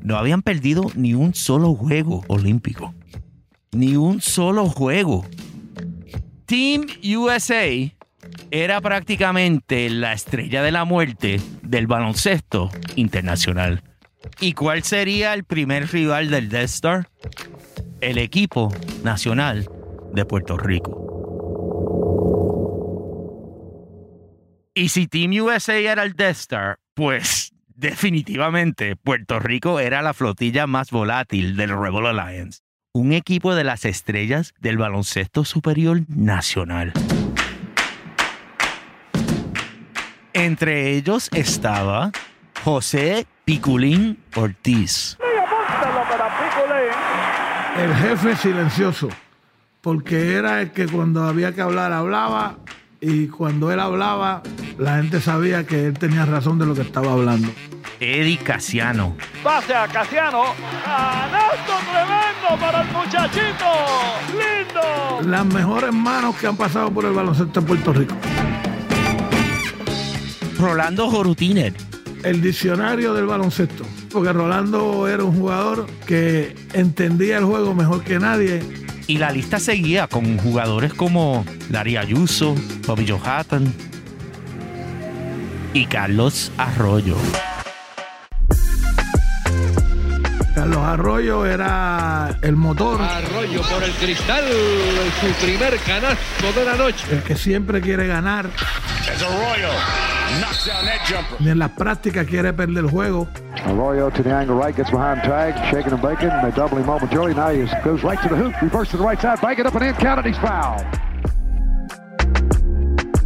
no 0.01 0.17
habían 0.17 0.43
perdido 0.43 0.85
ni 0.95 1.15
un 1.15 1.35
solo 1.35 1.75
juego 1.75 2.23
olímpico. 2.29 2.95
Ni 3.73 3.97
un 3.97 4.21
solo 4.21 4.67
juego. 4.67 5.27
Team 6.47 6.87
USA 7.03 7.67
era 8.53 8.81
prácticamente 8.81 9.91
la 9.91 10.13
estrella 10.13 10.63
de 10.63 10.71
la 10.71 10.85
muerte 10.85 11.41
del 11.63 11.89
baloncesto 11.89 12.71
internacional. 12.95 13.83
¿Y 14.41 14.53
cuál 14.53 14.85
sería 14.85 15.35
el 15.35 15.43
primer 15.43 15.91
rival 15.91 16.31
del 16.31 16.49
Death 16.49 16.65
Star? 16.65 17.09
El 18.01 18.19
equipo 18.19 18.73
nacional 19.03 19.69
de 20.13 20.25
Puerto 20.25 20.57
Rico. 20.57 21.13
Y 24.75 24.89
si 24.89 25.07
Team 25.07 25.33
USA 25.43 25.77
era 25.77 26.03
el 26.03 26.15
Death 26.15 26.37
Star, 26.37 26.79
pues 26.95 27.53
definitivamente 27.75 28.97
Puerto 28.97 29.39
Rico 29.39 29.81
era 29.81 30.03
la 30.03 30.15
flotilla 30.15 30.67
más 30.67 30.91
volátil 30.91 31.57
del 31.57 31.71
Rebel 31.71 32.07
Alliance, 32.07 32.61
un 32.95 33.13
equipo 33.13 33.55
de 33.55 33.65
las 33.65 33.85
estrellas 33.85 34.55
del 34.61 34.79
baloncesto 34.79 35.45
superior 35.45 36.03
nacional. 36.09 36.93
Entre 40.33 40.93
ellos 40.93 41.29
estaba 41.35 42.11
José 42.65 43.27
Piculín 43.45 44.19
Ortiz. 44.35 45.19
El 47.77 47.95
jefe 47.95 48.37
silencioso, 48.37 49.09
porque 49.83 50.37
era 50.37 50.63
el 50.63 50.71
que 50.71 50.87
cuando 50.87 51.25
había 51.25 51.53
que 51.53 51.61
hablar 51.61 51.93
hablaba 51.93 52.57
y 53.01 53.27
cuando 53.27 53.73
él 53.73 53.81
hablaba 53.81 54.43
la 54.79 54.97
gente 54.97 55.21
sabía 55.21 55.67
que 55.67 55.87
él 55.87 55.99
tenía 55.99 56.25
razón 56.25 56.59
de 56.59 56.67
lo 56.67 56.75
que 56.75 56.83
estaba 56.83 57.13
hablando. 57.13 57.49
Eddie 57.99 58.39
Casiano. 58.39 59.17
Pase 59.43 59.75
a 59.75 59.87
Casiano. 59.89 60.43
Canasto 60.85 61.73
tremendo 61.91 62.61
para 62.61 62.83
el 62.83 62.93
muchachito. 62.93 63.67
Lindo. 64.31 65.31
Las 65.31 65.47
mejores 65.47 65.93
manos 65.93 66.37
que 66.37 66.47
han 66.47 66.57
pasado 66.57 66.91
por 66.93 67.05
el 67.05 67.13
baloncesto 67.13 67.61
de 67.61 67.67
Puerto 67.67 67.93
Rico. 67.93 68.15
Rolando 70.59 71.11
Jorutiner. 71.11 71.75
El 72.23 72.41
diccionario 72.41 73.15
del 73.15 73.27
baloncesto. 73.27 73.85
Porque 74.13 74.33
Rolando 74.33 75.09
era 75.09 75.25
un 75.25 75.37
jugador 75.37 75.87
que 76.07 76.55
entendía 76.73 77.39
el 77.39 77.45
juego 77.45 77.75
mejor 77.75 78.03
que 78.05 78.19
nadie. 78.19 78.63
Y 79.07 79.19
la 79.19 79.31
lista 79.31 79.59
seguía 79.59 80.07
con 80.07 80.39
jugadores 80.39 80.95
como 80.95 81.45
Larry 81.71 81.97
Ayuso, 81.97 82.55
Bobby 82.87 83.07
Johatton 83.07 83.73
y 85.75 85.87
Carlos 85.87 86.53
Arroyo. 86.57 87.17
Carlos 90.55 90.79
Arroyo 90.79 91.47
era 91.47 92.39
el 92.43 92.57
motor. 92.57 93.01
Arroyo 93.01 93.63
por 93.63 93.83
el 93.83 93.91
cristal, 93.93 94.45
su 95.21 95.45
primer 95.45 95.77
canasto 95.79 96.53
de 96.55 96.65
la 96.65 96.77
noche. 96.77 97.05
El 97.11 97.23
que 97.23 97.37
siempre 97.37 97.81
quiere 97.81 98.07
ganar. 98.07 98.49
Ni 101.41 101.51
en 101.51 101.59
las 101.59 101.71
prácticas 101.71 102.27
quiere 102.27 102.53
perder 102.53 102.85
el 102.85 102.91
juego. 102.91 103.29
Arroyo 103.65 104.11
to 104.11 104.23
the 104.23 104.33
angle 104.33 104.57
right, 104.57 104.77
gets 104.77 104.91
behind 104.91 105.23
tag, 105.23 105.55
shaking 105.71 105.93
and 105.93 106.03
baking, 106.03 106.31
they 106.43 106.51
double 106.53 106.79
him 106.79 106.87
momentarily. 106.87 107.35
Now 107.35 107.51
he 107.51 107.67
goes 107.85 108.03
right 108.03 108.21
to 108.23 108.29
the 108.29 108.37
hoop, 108.37 108.55
reverse 108.61 108.91
to 108.91 108.97
the 108.97 109.05
right 109.05 109.21
side, 109.21 109.41
bank 109.41 109.59
it 109.59 109.67
up 109.67 109.75
and 109.75 109.85
in, 109.85 109.95
count 109.95 110.21
it, 110.21 110.27
he's 110.27 110.39
fouled. 110.39 110.85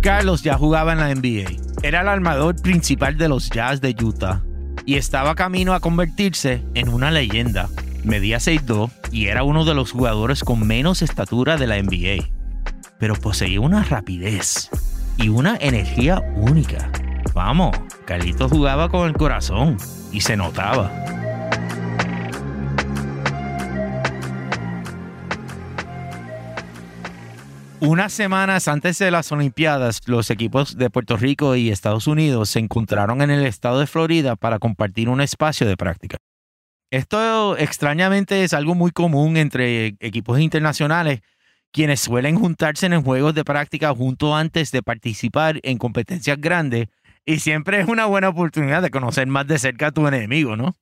Carlos 0.03 0.43
ya 0.43 0.57
jugaba 0.57 0.93
en 0.93 0.99
la 0.99 1.15
NBA. 1.15 1.51
Era 1.83 2.01
el 2.01 2.09
armador 2.09 2.57
principal 2.57 3.17
de 3.19 3.29
los 3.29 3.51
Jazz 3.51 3.81
de 3.81 3.95
Utah 4.01 4.43
y 4.85 4.97
estaba 4.97 5.35
camino 5.35 5.75
a 5.75 5.81
convertirse 5.81 6.63
en 6.75 6.89
una 6.89 7.11
leyenda. 7.11 7.69
Medía 8.05 8.39
6'2 8.39 8.91
y 9.11 9.27
era 9.27 9.43
uno 9.43 9.65
de 9.65 9.75
los 9.75 9.93
jugadores 9.93 10.45
con 10.45 10.67
menos 10.67 11.03
estatura 11.03 11.57
de 11.57 11.67
la 11.67 11.83
NBA. 11.83 12.25
Pero 12.99 13.15
poseía 13.15 13.61
una 13.61 13.83
rapidez 13.83 14.71
y 15.17 15.29
una 15.29 15.57
energía 15.61 16.23
única. 16.37 16.91
Vamos, 17.35 17.77
Carlitos 18.05 18.51
jugaba 18.51 18.89
con 18.89 19.09
el 19.09 19.15
corazón 19.15 19.77
y 20.13 20.21
se 20.21 20.37
notaba. 20.37 20.91
Unas 27.81 28.15
semanas 28.15 28.69
antes 28.69 28.99
de 28.99 29.11
las 29.11 29.31
Olimpiadas, 29.33 30.01
los 30.07 30.31
equipos 30.31 30.79
de 30.79 30.89
Puerto 30.89 31.19
Rico 31.19 31.57
y 31.57 31.71
Estados 31.71 32.07
Unidos 32.07 32.49
se 32.49 32.59
encontraron 32.59 33.21
en 33.21 33.31
el 33.31 33.45
estado 33.45 33.81
de 33.81 33.87
Florida 33.87 34.35
para 34.35 34.59
compartir 34.59 35.11
un 35.11 35.21
espacio 35.21 35.67
de 35.69 35.77
práctica. 35.77 36.17
Esto 36.91 37.57
extrañamente 37.59 38.45
es 38.45 38.55
algo 38.55 38.75
muy 38.75 38.93
común 38.93 39.37
entre 39.37 39.89
equipos 40.01 40.41
internacionales, 40.41 41.21
quienes 41.77 42.01
suelen 42.01 42.39
juntarse 42.39 42.87
en 42.87 43.03
juegos 43.03 43.35
de 43.35 43.45
práctica 43.45 43.95
junto 43.95 44.35
antes 44.35 44.73
de 44.73 44.83
participar 44.83 45.61
en 45.63 45.77
competencias 45.77 46.41
grandes 46.41 46.89
y 47.27 47.41
siempre 47.41 47.79
es 47.79 47.87
una 47.87 48.07
buena 48.07 48.31
oportunidad 48.31 48.81
de 48.81 48.91
conocer 48.91 49.27
más 49.27 49.47
de 49.47 49.59
cerca 49.59 49.89
a 49.89 49.91
tu 49.91 50.07
enemigo, 50.07 50.57
¿no? 50.57 50.75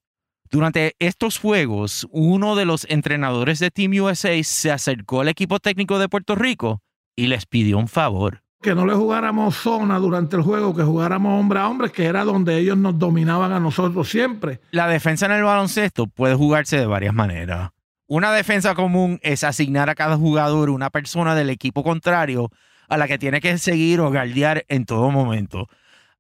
Durante 0.52 0.94
estos 1.00 1.40
juegos, 1.40 2.06
uno 2.12 2.54
de 2.54 2.64
los 2.64 2.86
entrenadores 2.88 3.58
de 3.58 3.72
Team 3.72 3.90
USA 4.00 4.40
se 4.44 4.70
acercó 4.70 5.22
al 5.22 5.26
equipo 5.26 5.58
técnico 5.58 5.98
de 5.98 6.08
Puerto 6.08 6.36
Rico 6.36 6.80
y 7.16 7.26
les 7.26 7.44
pidió 7.44 7.78
un 7.78 7.88
favor. 7.88 8.44
Que 8.62 8.76
no 8.76 8.86
le 8.86 8.94
jugáramos 8.94 9.56
zona 9.56 9.98
durante 9.98 10.36
el 10.36 10.42
juego, 10.42 10.76
que 10.76 10.84
jugáramos 10.84 11.40
hombre 11.40 11.58
a 11.58 11.68
hombre, 11.68 11.90
que 11.90 12.04
era 12.04 12.22
donde 12.22 12.56
ellos 12.56 12.78
nos 12.78 12.96
dominaban 13.00 13.50
a 13.50 13.58
nosotros 13.58 14.08
siempre. 14.08 14.60
La 14.70 14.86
defensa 14.86 15.26
en 15.26 15.32
el 15.32 15.42
baloncesto 15.42 16.06
puede 16.06 16.36
jugarse 16.36 16.78
de 16.78 16.86
varias 16.86 17.14
maneras. 17.14 17.72
Una 18.14 18.30
defensa 18.30 18.76
común 18.76 19.18
es 19.24 19.42
asignar 19.42 19.90
a 19.90 19.96
cada 19.96 20.16
jugador 20.16 20.70
una 20.70 20.88
persona 20.88 21.34
del 21.34 21.50
equipo 21.50 21.82
contrario 21.82 22.48
a 22.88 22.96
la 22.96 23.08
que 23.08 23.18
tiene 23.18 23.40
que 23.40 23.58
seguir 23.58 23.98
o 23.98 24.08
guardiar 24.08 24.64
en 24.68 24.84
todo 24.84 25.10
momento. 25.10 25.66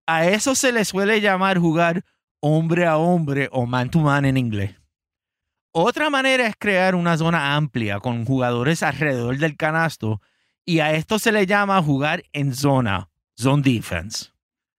A 0.04 0.26
eso 0.26 0.56
se 0.56 0.72
le 0.72 0.84
suele 0.84 1.20
llamar 1.20 1.56
jugar 1.56 2.04
hombre 2.40 2.84
a 2.84 2.96
hombre 2.96 3.48
o 3.52 3.64
man 3.64 3.90
to 3.90 4.00
man 4.00 4.24
en 4.24 4.36
inglés. 4.36 4.74
Otra 5.70 6.10
manera 6.10 6.48
es 6.48 6.56
crear 6.58 6.96
una 6.96 7.16
zona 7.16 7.54
amplia 7.54 8.00
con 8.00 8.24
jugadores 8.24 8.82
alrededor 8.82 9.38
del 9.38 9.56
canasto 9.56 10.20
y 10.64 10.80
a 10.80 10.94
esto 10.94 11.20
se 11.20 11.30
le 11.30 11.46
llama 11.46 11.80
jugar 11.80 12.24
en 12.32 12.56
zona, 12.56 13.08
zone 13.38 13.62
defense. 13.62 14.32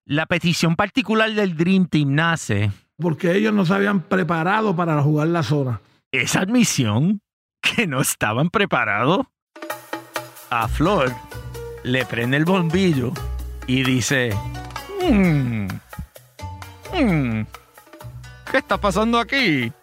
La 0.03 0.25
petición 0.25 0.75
particular 0.75 1.33
del 1.33 1.55
Dream 1.55 1.87
Team 1.87 2.13
nace 2.13 2.71
porque 2.97 3.37
ellos 3.37 3.53
no 3.53 3.65
se 3.65 3.73
habían 3.73 4.01
preparado 4.01 4.75
para 4.75 5.01
jugar 5.01 5.29
la 5.29 5.43
zona. 5.43 5.79
¿Esa 6.21 6.39
admisión? 6.39 7.21
¿Que 7.61 7.87
no 7.87 7.99
estaban 7.99 8.49
preparados? 8.49 9.25
A 10.49 10.65
Flor 10.69 11.13
le 11.83 12.05
prende 12.05 12.37
el 12.37 12.45
bombillo 12.45 13.11
y 13.67 13.83
dice, 13.83 14.33
hmm, 15.01 15.67
hmm, 16.93 17.41
¿qué 18.49 18.57
está 18.57 18.77
pasando 18.77 19.19
aquí? 19.19 19.73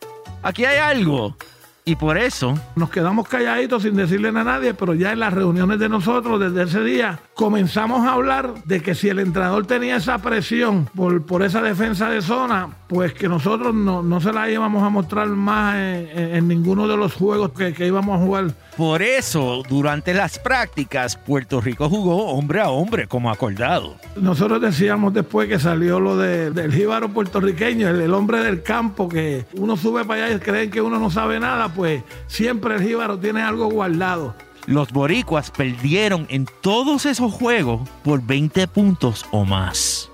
Aquí 0.43 0.65
hay 0.65 0.79
algo. 0.79 1.37
Y 1.85 1.97
por 1.97 2.17
eso 2.17 2.55
nos 2.77 2.91
quedamos 2.91 3.27
calladitos 3.27 3.83
sin 3.83 3.97
decirle 3.97 4.29
a 4.29 4.45
nadie, 4.45 4.73
pero 4.73 4.95
ya 4.95 5.13
en 5.13 5.19
las 5.19 5.33
reuniones 5.33 5.81
de 5.81 5.89
nosotros 5.89 6.39
desde 6.39 6.63
ese 6.63 6.85
día 6.85 7.19
comenzamos 7.35 8.07
a 8.07 8.13
hablar 8.13 8.55
de 8.65 8.81
que 8.81 8.95
si 8.95 9.09
el 9.09 9.19
entrenador 9.19 9.67
tenía 9.67 9.97
esa 9.97 10.19
presión 10.19 10.89
por, 10.95 11.27
por 11.27 11.43
esa 11.43 11.61
defensa 11.61 12.09
de 12.09 12.23
zona, 12.23 12.69
pues 12.87 13.15
que 13.15 13.29
nosotros 13.29 13.75
no, 13.75 14.21
se 14.21 14.33
la 14.33 14.49
íbamos 14.49 14.83
a 14.83 14.91
mostrar 14.91 15.27
más 15.29 15.75
en, 15.75 16.47
ninguno 16.47 16.87
de 16.87 16.97
los 16.97 17.15
juegos 17.15 17.51
que, 17.53 17.73
que, 17.73 17.87
íbamos 17.87 18.21
a 18.21 18.25
jugar. 18.25 18.55
Por 18.77 19.03
eso, 19.03 19.63
durante 19.69 20.15
las 20.15 20.39
prácticas, 20.39 21.17
Puerto 21.17 21.61
Rico 21.61 21.89
jugó 21.89 22.29
hombre 22.29 22.61
a 22.61 22.69
hombre, 22.69 23.07
como 23.07 23.31
acordado. 23.31 23.97
Nosotros 24.17 24.61
decíamos 24.61 25.13
después 25.15 25.49
que 25.49 25.59
salió 25.59 26.01
lo 26.01 26.17
de, 26.17 26.51
del 26.51 26.73
jíbaro 26.73 27.09
puertorriqueño, 27.09 27.89
el, 27.89 28.03
el, 28.03 28.15
hombre 28.15 28.41
del 28.41 28.63
campo, 28.63 29.09
que 29.09 29.45
uno 29.55 29.77
sube 29.77 30.05
para 30.05 30.27
allá 30.27 30.37
y 30.37 30.39
creen 30.39 30.71
que 30.71 30.81
uno 30.81 30.99
no 30.99 31.11
sabe 31.11 31.41
nada, 31.41 31.72
pues 31.75 32.03
siempre 32.27 32.75
el 32.75 32.83
jíbaro 32.83 33.19
tiene 33.19 33.43
algo 33.43 33.69
guardado. 33.69 34.35
Los 34.67 34.93
boricuas 34.93 35.51
perdieron 35.51 36.27
en 36.31 36.47
todos 36.61 37.05
esos 37.07 37.33
juegos 37.33 37.89
por 38.05 38.23
20 38.23 38.69
puntos 38.69 39.25
o 39.33 39.45
más. 39.45 40.09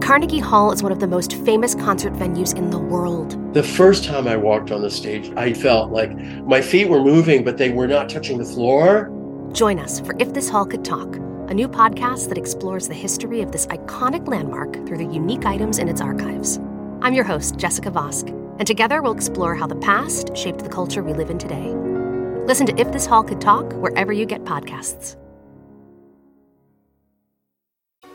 Carnegie 0.00 0.40
Hall 0.40 0.72
is 0.72 0.82
one 0.82 0.90
of 0.90 1.00
the 1.00 1.06
most 1.06 1.34
famous 1.44 1.74
concert 1.74 2.14
venues 2.14 2.56
in 2.56 2.70
the 2.70 2.78
world. 2.78 3.36
The 3.52 3.62
first 3.62 4.04
time 4.04 4.26
I 4.26 4.36
walked 4.36 4.70
on 4.70 4.80
the 4.80 4.90
stage, 4.90 5.30
I 5.36 5.52
felt 5.52 5.90
like 5.90 6.16
my 6.46 6.62
feet 6.62 6.88
were 6.88 7.02
moving, 7.02 7.44
but 7.44 7.58
they 7.58 7.68
were 7.68 7.86
not 7.86 8.08
touching 8.08 8.38
the 8.38 8.44
floor. 8.44 9.10
Join 9.52 9.78
us 9.78 10.00
for 10.00 10.14
If 10.18 10.32
This 10.32 10.48
Hall 10.48 10.64
Could 10.64 10.82
Talk, 10.82 11.16
a 11.48 11.54
new 11.54 11.68
podcast 11.68 12.28
that 12.30 12.38
explores 12.38 12.88
the 12.88 12.94
history 12.94 13.42
of 13.42 13.52
this 13.52 13.66
iconic 13.66 14.26
landmark 14.28 14.72
through 14.86 14.98
the 14.98 15.12
unique 15.12 15.44
items 15.44 15.78
in 15.78 15.88
its 15.88 16.00
archives. 16.00 16.58
I'm 17.02 17.12
your 17.12 17.24
host, 17.24 17.58
Jessica 17.58 17.90
Vosk, 17.90 18.28
and 18.58 18.66
together 18.66 19.00
we'll 19.00 19.14
explore 19.14 19.54
how 19.54 19.66
the 19.66 19.76
past 19.76 20.36
shaped 20.36 20.62
the 20.62 20.68
culture 20.68 21.02
we 21.02 21.14
live 21.14 21.30
in 21.30 21.38
today. 21.38 21.72
Listen 22.46 22.66
to 22.66 22.78
If 22.80 22.92
This 22.92 23.06
Hall 23.06 23.22
Could 23.22 23.40
Talk 23.40 23.72
wherever 23.74 24.12
you 24.12 24.26
get 24.26 24.44
podcasts. 24.44 25.16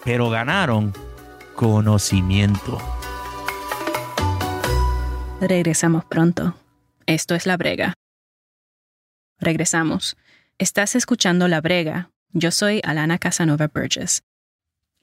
Pero 0.04 0.30
ganaron 0.30 0.94
conocimiento. 1.56 2.78
Regresamos 5.40 6.06
pronto. 6.06 6.56
Esto 7.06 7.36
es 7.36 7.46
La 7.46 7.58
Brega. 7.58 7.94
Regresamos. 9.40 10.16
Estás 10.58 10.96
escuchando 10.96 11.48
La 11.48 11.62
Brega, 11.62 12.10
Yo 12.32 12.52
soy 12.52 12.82
Alana 12.84 13.20
Casanova 13.20 13.68
Burgess. 13.68 14.24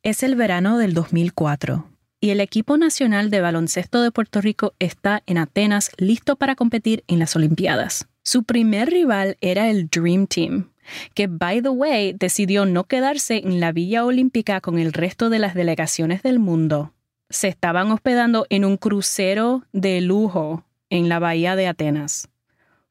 Es 0.03 0.23
el 0.23 0.35
verano 0.35 0.79
del 0.79 0.95
2004 0.95 1.90
y 2.21 2.31
el 2.31 2.41
equipo 2.41 2.77
nacional 2.77 3.31
de 3.31 3.41
baloncesto 3.41 4.03
de 4.03 4.11
Puerto 4.11 4.41
Rico 4.41 4.75
está 4.79 5.23
en 5.27 5.39
Atenas 5.39 5.91
listo 5.97 6.37
para 6.37 6.55
competir 6.55 7.03
en 7.07 7.19
las 7.19 7.35
Olimpiadas. 7.35 8.09
Su 8.23 8.45
primer 8.45 8.91
rival 8.91 9.39
era 9.41 9.71
el 9.71 9.89
Dream 9.89 10.27
Team, 10.27 10.71
que, 11.15 11.27
by 11.27 11.63
the 11.63 11.71
way, 11.71 12.13
decidió 12.13 12.67
no 12.67 12.85
quedarse 12.85 13.39
en 13.39 13.59
la 13.59 13.73
Villa 13.73 14.05
Olímpica 14.05 14.61
con 14.61 14.79
el 14.79 14.93
resto 14.93 15.31
de 15.31 15.39
las 15.39 15.55
delegaciones 15.55 16.23
del 16.23 16.39
mundo. 16.39 16.93
Se 17.31 17.49
estaban 17.49 17.91
hospedando 17.91 18.47
en 18.51 18.65
un 18.65 18.77
crucero 18.77 19.65
de 19.73 20.01
lujo 20.03 20.65
en 20.91 21.09
la 21.09 21.19
bahía 21.19 21.57
de 21.57 21.69
Atenas. 21.69 22.29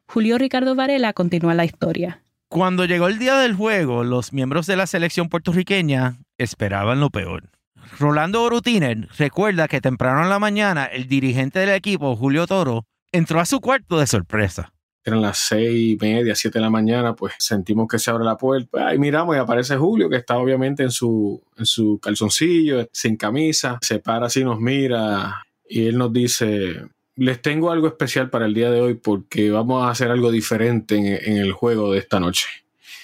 Julio 0.07 0.39
Ricardo 0.39 0.73
Varela 0.73 1.13
continúa 1.13 1.53
la 1.53 1.65
historia. 1.65 2.23
Cuando 2.47 2.85
llegó 2.85 3.07
el 3.07 3.19
día 3.19 3.37
del 3.37 3.53
juego, 3.53 4.03
los 4.03 4.33
miembros 4.33 4.65
de 4.65 4.75
la 4.75 4.87
selección 4.87 5.29
puertorriqueña 5.29 6.17
esperaban 6.39 6.99
lo 6.99 7.11
peor. 7.11 7.51
Rolando 7.97 8.43
Orutiner 8.43 9.07
recuerda 9.17 9.67
que 9.67 9.81
temprano 9.81 10.23
en 10.23 10.29
la 10.29 10.39
mañana 10.39 10.85
el 10.85 11.07
dirigente 11.07 11.59
del 11.59 11.69
equipo, 11.69 12.15
Julio 12.15 12.47
Toro, 12.47 12.85
entró 13.11 13.39
a 13.39 13.45
su 13.45 13.59
cuarto 13.59 13.99
de 13.99 14.07
sorpresa. 14.07 14.73
Eran 15.03 15.21
las 15.21 15.39
seis 15.39 15.93
y 15.93 15.97
media, 15.99 16.35
siete 16.35 16.59
de 16.59 16.63
la 16.63 16.69
mañana, 16.69 17.15
pues 17.15 17.33
sentimos 17.39 17.87
que 17.87 17.97
se 17.97 18.11
abre 18.11 18.25
la 18.25 18.37
puerta. 18.37 18.93
y 18.93 18.99
miramos 18.99 19.35
y 19.35 19.39
aparece 19.39 19.77
Julio, 19.77 20.09
que 20.09 20.17
está 20.17 20.37
obviamente 20.37 20.83
en 20.83 20.91
su, 20.91 21.41
en 21.57 21.65
su 21.65 21.99
calzoncillo, 22.01 22.87
sin 22.91 23.15
camisa. 23.15 23.79
Se 23.81 23.99
para 23.99 24.27
así, 24.27 24.43
nos 24.43 24.59
mira 24.59 25.45
y 25.67 25.87
él 25.87 25.97
nos 25.97 26.11
dice, 26.11 26.83
les 27.15 27.41
tengo 27.41 27.71
algo 27.71 27.87
especial 27.87 28.29
para 28.29 28.45
el 28.45 28.53
día 28.53 28.71
de 28.71 28.81
hoy 28.81 28.95
porque 28.95 29.51
vamos 29.51 29.83
a 29.83 29.91
hacer 29.91 30.09
algo 30.09 30.31
diferente 30.31 30.95
en, 31.29 31.37
el 31.37 31.51
juego 31.51 31.91
de 31.91 31.99
esta 31.99 32.19
noche. 32.19 32.47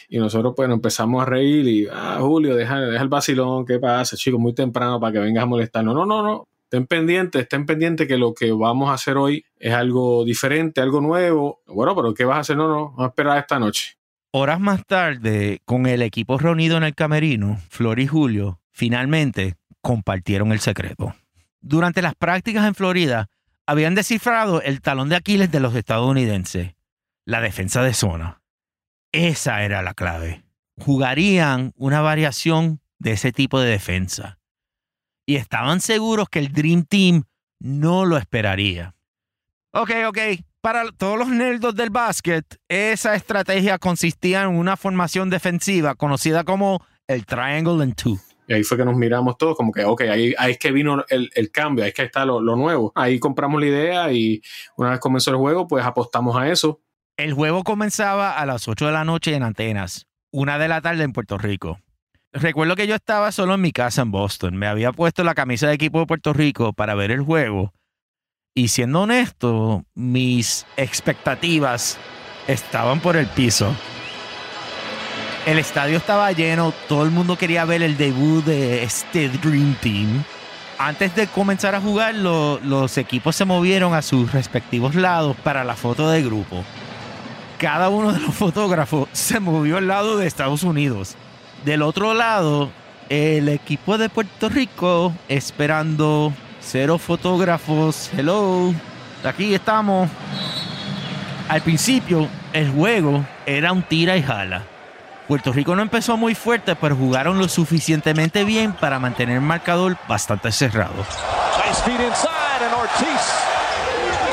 Y 0.09 0.19
nosotros 0.19 0.53
pues 0.55 0.67
nos 0.69 0.77
empezamos 0.77 1.21
a 1.21 1.25
reír 1.25 1.67
y, 1.67 1.87
ah, 1.91 2.17
Julio, 2.19 2.55
deja, 2.55 2.79
deja 2.79 3.01
el 3.01 3.09
vacilón, 3.09 3.65
¿qué 3.65 3.79
pasa, 3.79 4.15
chicos? 4.15 4.39
Muy 4.39 4.53
temprano 4.53 4.99
para 4.99 5.13
que 5.13 5.19
vengas 5.19 5.43
a 5.43 5.47
molestarnos. 5.47 5.95
No, 5.95 6.05
no, 6.05 6.21
no, 6.21 6.47
estén 6.63 6.87
pendientes, 6.87 7.41
estén 7.41 7.65
pendientes 7.65 8.07
que 8.07 8.17
lo 8.17 8.33
que 8.33 8.51
vamos 8.51 8.89
a 8.89 8.93
hacer 8.93 9.17
hoy 9.17 9.43
es 9.57 9.73
algo 9.73 10.23
diferente, 10.25 10.81
algo 10.81 11.01
nuevo. 11.01 11.61
Bueno, 11.67 11.95
pero 11.95 12.13
¿qué 12.13 12.25
vas 12.25 12.37
a 12.37 12.41
hacer? 12.41 12.57
No, 12.57 12.67
no, 12.67 12.89
vamos 12.91 12.99
a 12.99 13.07
esperar 13.07 13.37
esta 13.37 13.59
noche. 13.59 13.97
Horas 14.31 14.59
más 14.59 14.85
tarde, 14.85 15.61
con 15.63 15.85
el 15.85 16.01
equipo 16.01 16.37
reunido 16.37 16.75
en 16.75 16.83
el 16.83 16.93
camerino, 16.93 17.59
Flor 17.69 17.99
y 17.99 18.07
Julio 18.07 18.59
finalmente 18.71 19.55
compartieron 19.81 20.51
el 20.51 20.59
secreto. 20.59 21.15
Durante 21.61 22.01
las 22.01 22.15
prácticas 22.15 22.67
en 22.67 22.75
Florida, 22.75 23.29
habían 23.65 23.95
descifrado 23.95 24.61
el 24.61 24.81
talón 24.81 25.09
de 25.09 25.15
Aquiles 25.15 25.51
de 25.51 25.59
los 25.59 25.73
estadounidenses, 25.73 26.75
la 27.23 27.39
defensa 27.39 27.81
de 27.81 27.93
zona. 27.93 28.41
Esa 29.15 29.63
era 29.63 29.81
la 29.81 29.93
clave. 29.93 30.43
Jugarían 30.77 31.71
una 31.77 32.01
variación 32.01 32.81
de 32.99 33.13
ese 33.13 33.31
tipo 33.31 33.61
de 33.61 33.69
defensa. 33.69 34.39
Y 35.25 35.37
estaban 35.37 35.79
seguros 35.79 36.27
que 36.29 36.39
el 36.39 36.51
Dream 36.51 36.83
Team 36.83 37.23
no 37.57 38.03
lo 38.03 38.17
esperaría. 38.17 38.93
Ok, 39.71 39.91
ok. 40.09 40.17
Para 40.59 40.91
todos 40.91 41.17
los 41.17 41.29
nerdos 41.29 41.73
del 41.75 41.91
básquet, 41.91 42.43
esa 42.67 43.15
estrategia 43.15 43.77
consistía 43.77 44.41
en 44.41 44.49
una 44.49 44.75
formación 44.75 45.29
defensiva 45.29 45.95
conocida 45.95 46.43
como 46.43 46.85
el 47.07 47.25
Triangle 47.25 47.83
and 47.83 47.95
Two. 47.95 48.19
Y 48.49 48.53
ahí 48.53 48.63
fue 48.63 48.77
que 48.77 48.83
nos 48.83 48.97
miramos 48.97 49.37
todos, 49.37 49.55
como 49.55 49.71
que, 49.71 49.85
ok, 49.85 50.01
ahí, 50.01 50.35
es 50.49 50.59
que 50.59 50.73
vino 50.73 51.05
el, 51.07 51.31
el 51.35 51.51
cambio, 51.51 51.85
ahí 51.85 51.89
es 51.91 51.95
que 51.95 52.03
está 52.03 52.25
lo, 52.25 52.41
lo, 52.41 52.57
nuevo. 52.57 52.91
Ahí 52.95 53.17
compramos 53.17 53.61
la 53.61 53.67
idea 53.67 54.11
y 54.11 54.41
una 54.75 54.91
vez 54.91 54.99
comenzó 54.99 55.31
el 55.31 55.37
juego, 55.37 55.67
pues 55.67 55.85
apostamos 55.85 56.35
a 56.35 56.49
eso. 56.51 56.81
El 57.17 57.31
juego 57.31 57.63
comenzaba 57.63 58.37
a 58.37 58.45
las 58.45 58.67
8 58.67 58.87
de 58.87 58.91
la 58.91 59.05
noche 59.05 59.33
en 59.33 59.43
Atenas, 59.43 60.05
una 60.33 60.57
de 60.57 60.67
la 60.67 60.81
tarde 60.81 61.03
en 61.03 61.13
Puerto 61.13 61.37
Rico. 61.37 61.79
Recuerdo 62.33 62.75
que 62.75 62.87
yo 62.87 62.95
estaba 62.95 63.31
solo 63.31 63.53
en 63.53 63.61
mi 63.61 63.71
casa 63.71 64.01
en 64.01 64.11
Boston. 64.11 64.57
Me 64.57 64.67
había 64.67 64.91
puesto 64.91 65.23
la 65.23 65.33
camisa 65.33 65.67
de 65.67 65.75
equipo 65.75 66.01
de 66.01 66.07
Puerto 66.07 66.33
Rico 66.33 66.73
para 66.73 66.93
ver 66.93 67.11
el 67.11 67.21
juego. 67.21 67.73
Y 68.53 68.67
siendo 68.67 69.03
honesto, 69.03 69.85
mis 69.93 70.65
expectativas 70.75 71.97
estaban 72.47 72.99
por 72.99 73.15
el 73.15 73.27
piso. 73.27 73.73
El 75.45 75.57
estadio 75.57 75.95
estaba 75.95 76.29
lleno, 76.33 76.73
todo 76.89 77.05
el 77.05 77.11
mundo 77.11 77.37
quería 77.37 77.63
ver 77.63 77.81
el 77.81 77.95
debut 77.95 78.43
de 78.43 78.83
este 78.83 79.29
Dream 79.29 79.77
Team. 79.81 80.25
Antes 80.77 81.15
de 81.15 81.27
comenzar 81.27 81.75
a 81.75 81.81
jugar, 81.81 82.13
los 82.13 82.97
equipos 82.97 83.37
se 83.37 83.45
movieron 83.45 83.93
a 83.93 84.01
sus 84.01 84.33
respectivos 84.33 84.95
lados 84.95 85.37
para 85.45 85.63
la 85.63 85.77
foto 85.77 86.09
de 86.09 86.21
grupo. 86.21 86.65
Cada 87.57 87.89
uno 87.89 88.11
de 88.11 88.19
los 88.19 88.35
fotógrafos 88.35 89.07
se 89.11 89.39
movió 89.39 89.77
al 89.77 89.87
lado 89.87 90.17
de 90.17 90.27
Estados 90.27 90.63
Unidos. 90.63 91.15
Del 91.63 91.81
otro 91.81 92.13
lado, 92.13 92.69
el 93.09 93.49
equipo 93.49 93.97
de 93.97 94.09
Puerto 94.09 94.49
Rico 94.49 95.13
esperando 95.27 96.33
cero 96.59 96.97
fotógrafos. 96.97 98.09
Hello, 98.15 98.73
aquí 99.23 99.53
estamos. 99.53 100.09
Al 101.47 101.61
principio, 101.61 102.27
el 102.53 102.71
juego 102.71 103.25
era 103.45 103.71
un 103.71 103.83
tira 103.83 104.17
y 104.17 104.23
jala 104.23 104.63
Puerto 105.27 105.53
Rico 105.53 105.75
no 105.75 105.81
empezó 105.81 106.17
muy 106.17 106.35
fuerte, 106.35 106.75
pero 106.75 106.95
jugaron 106.95 107.39
lo 107.39 107.47
suficientemente 107.47 108.43
bien 108.43 108.73
para 108.73 108.99
mantener 108.99 109.35
el 109.35 109.41
marcador 109.41 109.97
bastante 110.07 110.51
cerrado 110.51 111.05
feed 111.85 112.01
inside 112.01 112.61
and 112.65 112.73
Ortiz. 112.73 113.25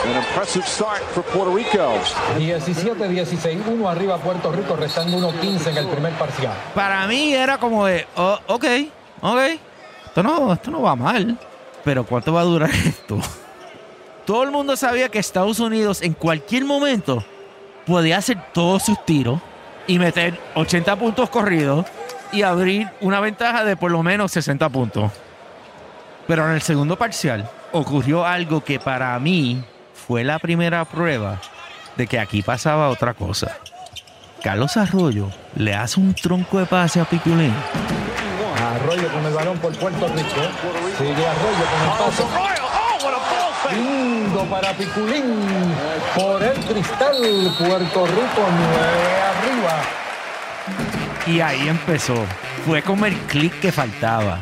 An 0.05 0.12
impressive 0.29 0.65
start 0.67 1.03
for 1.15 1.23
Puerto 1.25 1.55
Rico. 1.55 1.95
17-16, 2.39 3.67
1 3.67 3.89
arriba 3.89 4.19
Puerto 4.19 4.53
Rico, 4.53 4.77
restando 4.77 5.19
1-15 5.19 5.69
en 5.69 5.77
el 5.79 5.89
primer 5.89 6.13
parcial. 6.15 6.53
Para 6.75 7.07
mí 7.07 7.35
era 7.35 7.59
como 7.59 7.87
de, 7.87 8.07
oh, 8.17 8.39
ok, 8.47 8.65
ok, 9.23 9.39
esto 10.07 10.23
no, 10.23 10.53
esto 10.53 10.71
no 10.71 10.83
va 10.83 10.97
mal, 10.97 11.39
pero 11.85 12.05
¿cuánto 12.05 12.33
va 12.33 12.41
a 12.41 12.45
durar 12.45 12.71
esto? 12.87 13.19
Todo 14.25 14.45
el 14.45 14.51
mundo 14.51 14.77
sabía 14.77 15.09
que 15.09 15.19
Estados 15.19 15.59
Unidos 15.59 16.03
en 16.03 16.15
cualquier 16.15 16.65
momento 16.65 17.25
podía 17.87 18.19
hacer 18.19 18.39
todos 18.53 18.85
sus 18.85 19.05
tiros 19.05 19.41
y 19.87 19.99
meter 19.99 20.39
80 20.55 20.97
puntos 20.97 21.29
corridos 21.29 21.87
y 22.31 22.43
abrir 22.43 22.89
una 23.01 23.21
ventaja 23.21 23.65
de 23.65 23.77
por 23.77 23.91
lo 23.91 24.03
menos 24.03 24.33
60 24.33 24.69
puntos. 24.69 25.11
Pero 26.27 26.47
en 26.47 26.53
el 26.53 26.63
segundo 26.63 26.97
parcial 26.97 27.51
ocurrió 27.73 28.25
algo 28.25 28.63
que 28.63 28.79
para 28.79 29.19
mí 29.19 29.65
fue 30.07 30.25
la 30.25 30.38
primera 30.38 30.85
prueba 30.85 31.41
de 31.97 32.07
que 32.07 32.19
aquí 32.19 32.43
pasaba 32.43 32.88
otra 32.88 33.15
cosa. 33.15 33.57
Carlos 34.43 34.77
Arroyo 34.77 35.31
le 35.55 35.75
hace 35.75 36.01
un 36.01 36.15
tronco 36.15 36.59
de 36.59 36.67
pase 36.67 37.01
a 37.01 37.05
Piculín. 37.05 37.55
Arroyo 38.75 39.09
con 39.12 39.25
el 39.25 39.33
balón 39.33 39.59
por 39.59 39.73
Puerto 39.77 40.09
Rico. 40.09 40.41
Sigue 40.99 41.27
Arroyo 41.27 41.65
con 41.71 41.83
el 41.83 41.99
pase. 41.99 42.25
Lindo 43.75 44.45
para 44.51 44.73
Piculín. 44.73 45.25
Por 46.15 46.43
el 46.43 46.59
cristal, 46.65 47.55
Puerto 47.59 48.07
Rico 48.07 48.49
9 48.49 49.23
arriba. 49.31 49.83
Y 51.27 51.41
ahí 51.41 51.69
empezó. 51.69 52.27
Fue 52.67 52.83
como 52.83 53.07
el 53.07 53.17
clic 53.27 53.61
que 53.61 53.71
faltaba. 53.71 54.41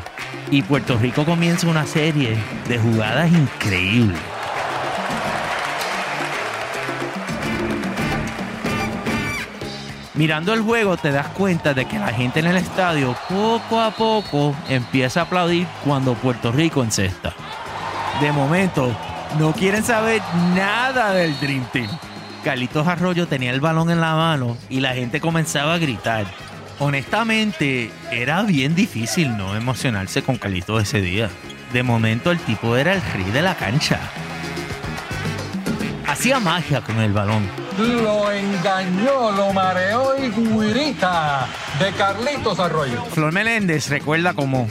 Y 0.51 0.62
Puerto 0.62 0.96
Rico 0.96 1.25
comienza 1.25 1.66
una 1.66 1.87
serie 1.87 2.38
de 2.66 2.79
jugadas 2.79 3.31
increíbles. 3.31 4.18
Mirando 10.20 10.52
el 10.52 10.61
juego 10.61 10.98
te 10.98 11.12
das 11.12 11.28
cuenta 11.28 11.72
de 11.72 11.87
que 11.87 11.98
la 11.98 12.12
gente 12.12 12.40
en 12.40 12.46
el 12.46 12.59
estadio 12.59 13.16
poco 13.26 13.80
a 13.80 13.90
poco 13.90 14.54
empieza 14.68 15.20
a 15.20 15.22
aplaudir 15.22 15.66
cuando 15.83 16.12
Puerto 16.12 16.52
Rico 16.52 16.85
encesta. 16.85 17.33
De 18.20 18.30
momento, 18.30 18.94
no 19.38 19.54
quieren 19.54 19.83
saber 19.83 20.20
nada 20.54 21.14
del 21.14 21.40
Dream 21.40 21.64
Team. 21.72 21.88
Carlitos 22.44 22.87
Arroyo 22.87 23.28
tenía 23.28 23.50
el 23.50 23.62
balón 23.62 23.90
en 23.90 24.02
la 24.02 24.14
mano 24.14 24.59
y 24.68 24.80
la 24.80 24.92
gente 24.92 25.22
comenzaba 25.22 25.72
a 25.72 25.78
gritar. 25.78 26.26
Honestamente, 26.80 27.90
era 28.11 28.42
bien 28.42 28.74
difícil 28.74 29.38
no 29.38 29.56
emocionarse 29.56 30.22
con 30.22 30.37
Carlitos 30.37 30.83
ese 30.83 31.00
día. 31.00 31.30
De 31.72 31.83
momento, 31.83 32.30
el 32.30 32.40
tipo 32.40 32.76
era 32.76 32.92
el 32.92 33.00
rey 33.14 33.30
de 33.33 33.40
la 33.40 33.54
cancha. 33.54 33.98
Hacía 36.11 36.40
magia 36.40 36.81
con 36.81 36.99
el 36.99 37.12
balón. 37.12 37.49
Lo 37.79 38.33
engañó, 38.33 39.31
lo 39.31 39.53
mareó 39.53 40.16
y 40.18 40.29
guirita 40.29 41.46
de 41.79 41.92
Carlitos 41.92 42.59
Arroyo. 42.59 43.05
Flor 43.12 43.33
Meléndez 43.33 43.88
recuerda 43.88 44.35
cómo 44.35 44.66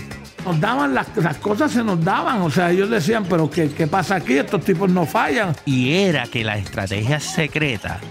nos 0.46 0.60
daban 0.60 0.94
las, 0.94 1.08
cosas, 1.38 1.72
se 1.72 1.82
nos 1.82 2.04
daban. 2.04 2.42
O 2.42 2.52
sea, 2.52 2.72
ellos 2.72 2.90
decían, 2.90 3.24
pero 3.24 3.50
¿qué, 3.50 3.70
¿qué 3.70 3.88
pasa 3.88 4.16
aquí? 4.16 4.38
Estos 4.38 4.66
tipos 4.66 4.90
no 4.90 5.06
fallan. 5.06 5.56
Y 5.64 5.94
era 5.94 6.28
que 6.28 6.44
la 6.44 6.58
estrategia 6.58 7.22
secreta, 7.22 8.02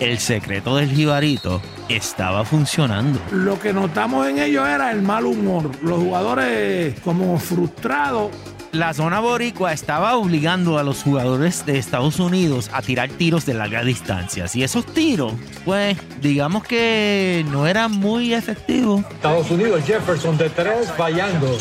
el 0.00 0.18
secreto 0.18 0.74
del 0.74 0.90
jibarito, 0.90 1.62
estaba 1.88 2.44
funcionando. 2.44 3.20
Lo 3.30 3.60
que 3.60 3.72
notamos 3.72 4.26
en 4.26 4.40
ellos 4.40 4.66
era 4.66 4.90
el 4.90 5.02
mal 5.02 5.24
humor. 5.24 5.70
Los 5.82 6.00
jugadores 6.00 6.98
como 7.04 7.38
frustrados 7.38 8.30
La 8.72 8.94
zona 8.94 9.20
boricua 9.20 9.74
estaba 9.74 10.16
obligando 10.16 10.78
a 10.78 10.82
los 10.82 11.02
jugadores 11.02 11.66
de 11.66 11.76
Estados 11.76 12.18
Unidos 12.18 12.70
a 12.72 12.80
tirar 12.80 13.10
tiros 13.10 13.44
de 13.44 13.52
larga 13.52 13.84
distancia. 13.84 14.46
Y 14.54 14.62
esos 14.62 14.86
tiros, 14.86 15.34
pues, 15.66 15.98
digamos 16.22 16.64
que 16.64 17.44
no 17.50 17.66
eran 17.66 17.92
muy 17.92 18.32
efectivos. 18.32 19.04
Estados 19.10 19.50
Unidos, 19.50 19.84
Jefferson 19.84 20.38
de 20.38 20.48
tres, 20.48 20.90
fallando. 20.96 21.58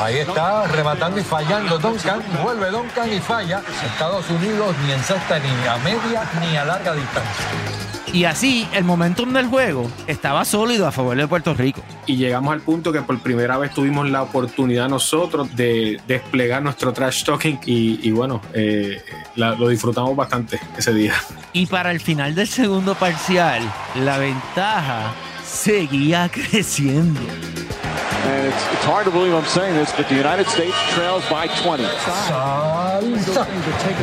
Ahí 0.00 0.18
está, 0.18 0.68
rematando 0.68 1.18
y 1.18 1.24
fallando 1.24 1.76
Duncan. 1.80 2.22
Vuelve 2.40 2.70
Duncan 2.70 3.12
y 3.12 3.18
falla. 3.18 3.60
Estados 3.84 4.30
Unidos 4.30 4.76
ni 4.86 4.92
en 4.92 5.02
sexta, 5.02 5.40
ni 5.40 5.66
a 5.66 5.76
media, 5.78 6.30
ni 6.40 6.56
a 6.56 6.64
larga 6.64 6.94
distancia. 6.94 7.81
Y 8.12 8.24
así, 8.24 8.66
el 8.74 8.84
momentum 8.84 9.32
del 9.32 9.46
juego 9.46 9.90
estaba 10.06 10.44
sólido 10.44 10.86
a 10.86 10.92
favor 10.92 11.16
de 11.16 11.26
Puerto 11.26 11.54
Rico. 11.54 11.82
Y 12.06 12.16
llegamos 12.16 12.52
al 12.52 12.60
punto 12.60 12.92
que 12.92 13.00
por 13.00 13.18
primera 13.20 13.56
vez 13.58 13.72
tuvimos 13.72 14.08
la 14.10 14.22
oportunidad 14.22 14.88
nosotros 14.88 15.54
de 15.56 16.00
desplegar 16.06 16.62
nuestro 16.62 16.92
trash 16.92 17.24
talking 17.24 17.58
y, 17.64 18.06
y 18.06 18.10
bueno, 18.10 18.40
eh, 18.52 19.02
la- 19.36 19.54
lo 19.54 19.68
disfrutamos 19.68 20.14
bastante 20.14 20.60
ese 20.76 20.92
día. 20.92 21.14
Y 21.54 21.66
para 21.66 21.90
el 21.90 22.00
final 22.00 22.34
del 22.34 22.48
segundo 22.48 22.94
parcial, 22.94 23.62
la 23.94 24.18
ventaja 24.18 25.12
seguía 25.46 26.28
creciendo. 26.28 27.20
And 27.20 28.46
it's, 28.48 28.62
it's 28.72 28.84
hard 28.86 29.04
to 29.06 29.10
believe 29.10 29.34
I'm 29.34 29.44
saying 29.46 29.74
this, 29.74 29.92
but 29.96 30.06
the 30.08 30.14
United 30.14 30.46
States 30.48 30.74
trails 30.94 31.24
by 31.30 31.48
20. 31.62 31.82
Salsa. 32.04 33.46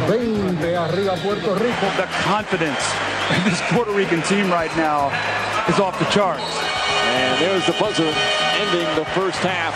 20 0.07 0.75
arriba 0.75 1.13
Puerto 1.23 1.55
Rico. 1.55 1.85
The 1.95 2.05
confidence 2.29 2.79
this 3.45 3.61
Puerto 3.71 3.91
Rican 3.91 4.21
team 4.23 4.51
right 4.51 4.75
now 4.75 5.09
is 5.67 5.79
off 5.79 5.97
the 5.99 6.05
charts. 6.05 6.43
And 7.05 7.41
there's 7.41 7.65
the 7.65 7.73
buzzer 7.79 8.11
ending 8.57 8.87
the 8.95 9.05
first 9.13 9.39
half. 9.39 9.75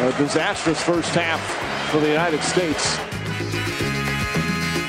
A 0.00 0.12
disastrous 0.22 0.80
first 0.80 1.14
half 1.14 1.40
for 1.90 2.00
the 2.00 2.08
United 2.08 2.40
States. 2.42 2.98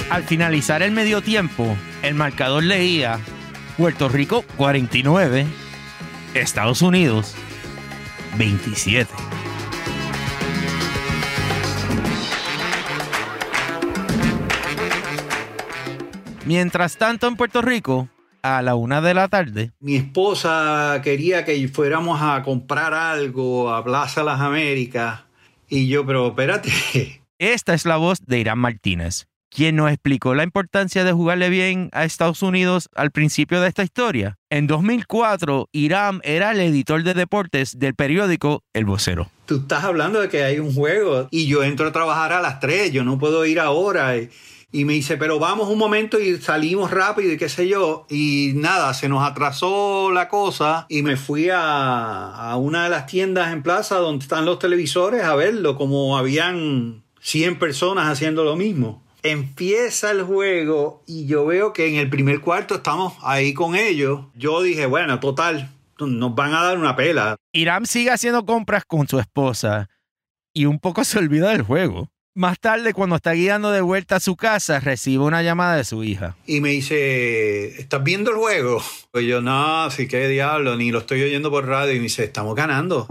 Al 0.09 0.23
finalizar 0.23 0.81
el 0.83 0.91
medio 0.91 1.21
tiempo, 1.21 1.77
el 2.01 2.15
marcador 2.15 2.63
leía 2.63 3.19
Puerto 3.77 4.09
Rico 4.09 4.43
49, 4.57 5.47
Estados 6.33 6.81
Unidos 6.81 7.35
27. 8.37 9.30
Mientras 16.45 16.97
tanto 16.97 17.27
en 17.27 17.35
Puerto 17.35 17.61
Rico, 17.61 18.09
a 18.41 18.61
la 18.63 18.73
una 18.73 19.01
de 19.01 19.13
la 19.13 19.27
tarde, 19.27 19.71
Mi 19.79 19.95
esposa 19.95 20.99
quería 21.03 21.45
que 21.45 21.67
fuéramos 21.67 22.19
a 22.21 22.41
comprar 22.41 22.93
algo 22.93 23.71
a 23.71 23.83
Plaza 23.83 24.23
Las 24.23 24.41
Américas. 24.41 25.21
Y 25.69 25.87
yo, 25.87 26.05
pero 26.05 26.29
espérate. 26.29 26.71
esta 27.39 27.73
es 27.73 27.85
la 27.85 27.97
voz 27.97 28.19
de 28.25 28.39
Irán 28.39 28.57
Martínez, 28.57 29.27
quien 29.49 29.75
nos 29.75 29.91
explicó 29.91 30.33
la 30.33 30.43
importancia 30.43 31.03
de 31.03 31.11
jugarle 31.11 31.49
bien 31.49 31.89
a 31.93 32.05
Estados 32.05 32.41
Unidos 32.41 32.89
al 32.95 33.11
principio 33.11 33.61
de 33.61 33.67
esta 33.67 33.83
historia. 33.83 34.37
En 34.49 34.65
2004, 34.65 35.69
Irán 35.71 36.21
era 36.23 36.51
el 36.51 36.59
editor 36.59 37.03
de 37.03 37.13
deportes 37.13 37.77
del 37.77 37.93
periódico 37.93 38.63
El 38.73 38.85
Vocero. 38.85 39.29
Tú 39.45 39.57
estás 39.57 39.83
hablando 39.83 40.19
de 40.19 40.29
que 40.29 40.43
hay 40.43 40.59
un 40.59 40.73
juego 40.73 41.27
y 41.29 41.45
yo 41.45 41.63
entro 41.63 41.87
a 41.87 41.91
trabajar 41.91 42.33
a 42.33 42.41
las 42.41 42.59
3, 42.59 42.91
yo 42.91 43.03
no 43.03 43.19
puedo 43.19 43.45
ir 43.45 43.59
ahora. 43.59 44.17
Y, 44.17 44.29
y 44.71 44.85
me 44.85 44.93
dice, 44.93 45.17
pero 45.17 45.37
vamos 45.37 45.67
un 45.67 45.77
momento 45.77 46.19
y 46.19 46.37
salimos 46.37 46.91
rápido 46.91 47.33
y 47.33 47.37
qué 47.37 47.49
sé 47.49 47.67
yo. 47.67 48.05
Y 48.09 48.53
nada, 48.55 48.93
se 48.93 49.09
nos 49.09 49.27
atrasó 49.27 50.11
la 50.11 50.29
cosa 50.29 50.85
y 50.87 51.03
me 51.03 51.17
fui 51.17 51.49
a, 51.53 52.55
una 52.57 52.85
de 52.85 52.89
las 52.89 53.05
tiendas 53.05 53.51
en 53.51 53.63
plaza 53.63 53.97
donde 53.97 54.23
están 54.23 54.45
los 54.45 54.59
televisores 54.59 55.23
a 55.23 55.35
verlo, 55.35 55.75
como 55.75 56.17
habían 56.17 57.03
100 57.19 57.59
personas 57.59 58.07
haciendo 58.07 58.45
lo 58.45 58.55
mismo. 58.55 59.03
Empieza 59.23 60.09
el 60.11 60.23
juego 60.23 61.03
y 61.05 61.27
yo 61.27 61.45
veo 61.45 61.73
que 61.73 61.87
en 61.87 61.95
el 61.95 62.09
primer 62.09 62.39
cuarto 62.39 62.75
estamos 62.75 63.13
ahí 63.23 63.53
con 63.53 63.75
ellos. 63.75 64.21
Yo 64.35 64.61
dije, 64.61 64.85
bueno, 64.85 65.19
total, 65.19 65.69
nos 65.99 66.33
van 66.33 66.53
a 66.53 66.63
dar 66.63 66.77
una 66.77 66.95
pela. 66.95 67.35
Irán 67.51 67.85
sigue 67.85 68.09
haciendo 68.09 68.45
compras 68.45 68.85
con 68.85 69.07
su 69.07 69.19
esposa 69.19 69.89
y 70.53 70.65
un 70.65 70.79
poco 70.79 71.03
se 71.03 71.19
olvida 71.19 71.49
del 71.49 71.61
juego. 71.61 72.09
Más 72.33 72.59
tarde, 72.61 72.93
cuando 72.93 73.17
está 73.17 73.33
guiando 73.33 73.71
de 73.71 73.81
vuelta 73.81 74.15
a 74.15 74.19
su 74.21 74.37
casa, 74.37 74.79
recibe 74.79 75.25
una 75.25 75.43
llamada 75.43 75.75
de 75.75 75.83
su 75.83 76.01
hija. 76.05 76.37
y 76.47 76.61
me 76.61 76.69
dice, 76.69 77.77
¿estás 77.81 78.01
viendo 78.03 78.31
el 78.31 78.37
juego? 78.37 78.81
Pues 79.11 79.25
yo, 79.25 79.41
no, 79.41 79.91
sí, 79.91 80.07
qué 80.07 80.29
diablo, 80.29 80.77
ni 80.77 80.91
lo 80.91 80.99
estoy 80.99 81.21
oyendo 81.23 81.51
por 81.51 81.67
radio. 81.67 81.91
Y 81.93 81.97
me 81.97 82.03
dice, 82.03 82.23
estamos 82.23 82.55
ganando. 82.55 83.05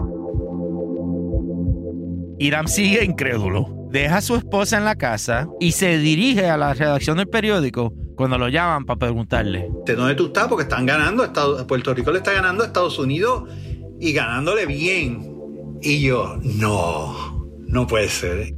Irán 2.39 2.67
sigue 2.67 3.03
incrédulo. 3.05 3.67
Deja 3.91 4.17
a 4.17 4.21
su 4.21 4.35
esposa 4.35 4.77
en 4.79 4.85
la 4.85 4.95
casa 4.95 5.47
y 5.59 5.73
se 5.73 5.99
dirige 5.99 6.49
a 6.49 6.57
la 6.57 6.73
redacción 6.73 7.17
del 7.17 7.27
periódico 7.27 7.93
cuando 8.15 8.39
lo 8.39 8.47
llaman 8.49 8.85
para 8.85 8.97
preguntarle. 8.97 9.69
¿De 9.85 9.95
dónde 9.95 10.15
tú 10.15 10.27
estás? 10.27 10.47
Porque 10.47 10.63
están 10.63 10.87
ganando. 10.87 11.23
Estados- 11.23 11.63
Puerto 11.65 11.93
Rico 11.93 12.11
le 12.11 12.17
está 12.19 12.31
ganando 12.33 12.63
a 12.63 12.67
Estados 12.67 12.97
Unidos 12.97 13.43
y 13.99 14.13
ganándole 14.13 14.65
bien. 14.65 15.29
Y 15.83 16.01
yo, 16.01 16.37
no, 16.41 17.45
no 17.67 17.85
puede 17.85 18.09
ser. 18.09 18.55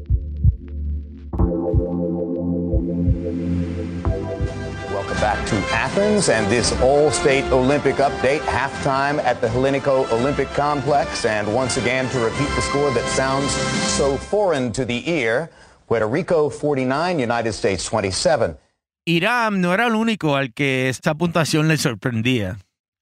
Back 5.23 5.47
to 5.47 5.55
Athens 5.71 6.27
and 6.27 6.45
this 6.51 6.73
All-State 6.81 7.45
Olympic 7.53 7.95
update. 7.95 8.41
Halftime 8.41 9.23
at 9.23 9.39
the 9.39 9.47
Hellenico 9.47 10.05
Olympic 10.12 10.49
Complex. 10.49 11.23
And 11.23 11.47
once 11.55 11.77
again, 11.77 12.09
to 12.09 12.19
repeat 12.19 12.49
the 12.57 12.62
score 12.62 12.91
that 12.91 13.07
sounds 13.07 13.49
so 13.88 14.17
foreign 14.17 14.73
to 14.73 14.83
the 14.83 15.01
ear, 15.09 15.49
Puerto 15.88 16.07
Rico 16.07 16.49
49, 16.49 17.21
United 17.21 17.53
States 17.53 17.89
27. 17.89 18.57
Irán 19.05 19.62
no 19.62 19.73
era 19.73 19.88
el 19.88 19.95
único 19.95 20.36
al 20.36 20.53
que 20.53 20.89
esta 20.89 21.15
puntuación 21.15 21.69
le 21.69 21.77
sorprendía. 21.77 22.57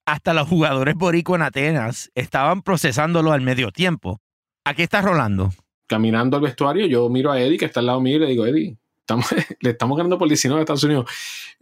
Hasta 0.06 0.36
los 0.36 0.48
jugadores 0.48 0.94
boricua 0.94 1.38
en 1.38 1.42
Atenas 1.42 2.12
estaban 2.14 2.62
procesándolo 2.62 3.32
al 3.32 3.42
medio 3.42 3.72
tiempo. 3.72 4.20
Aquí 4.64 4.84
está 4.84 5.02
Rolando. 5.02 5.50
Caminando 5.88 6.38
al 6.38 6.44
vestuario, 6.44 6.86
yo 6.86 7.10
miro 7.10 7.32
a 7.32 7.42
Eddie, 7.42 7.58
que 7.58 7.66
está 7.66 7.80
al 7.80 7.88
lado 7.88 8.00
mío, 8.00 8.18
y 8.18 8.20
le 8.20 8.28
digo, 8.28 8.46
Eddie, 8.46 8.78
estamos, 9.12 9.28
le 9.60 9.70
estamos 9.70 9.98
ganando 9.98 10.18
por 10.18 10.28
19 10.28 10.60
a 10.60 10.64
Estados 10.64 10.84
Unidos. 10.84 11.06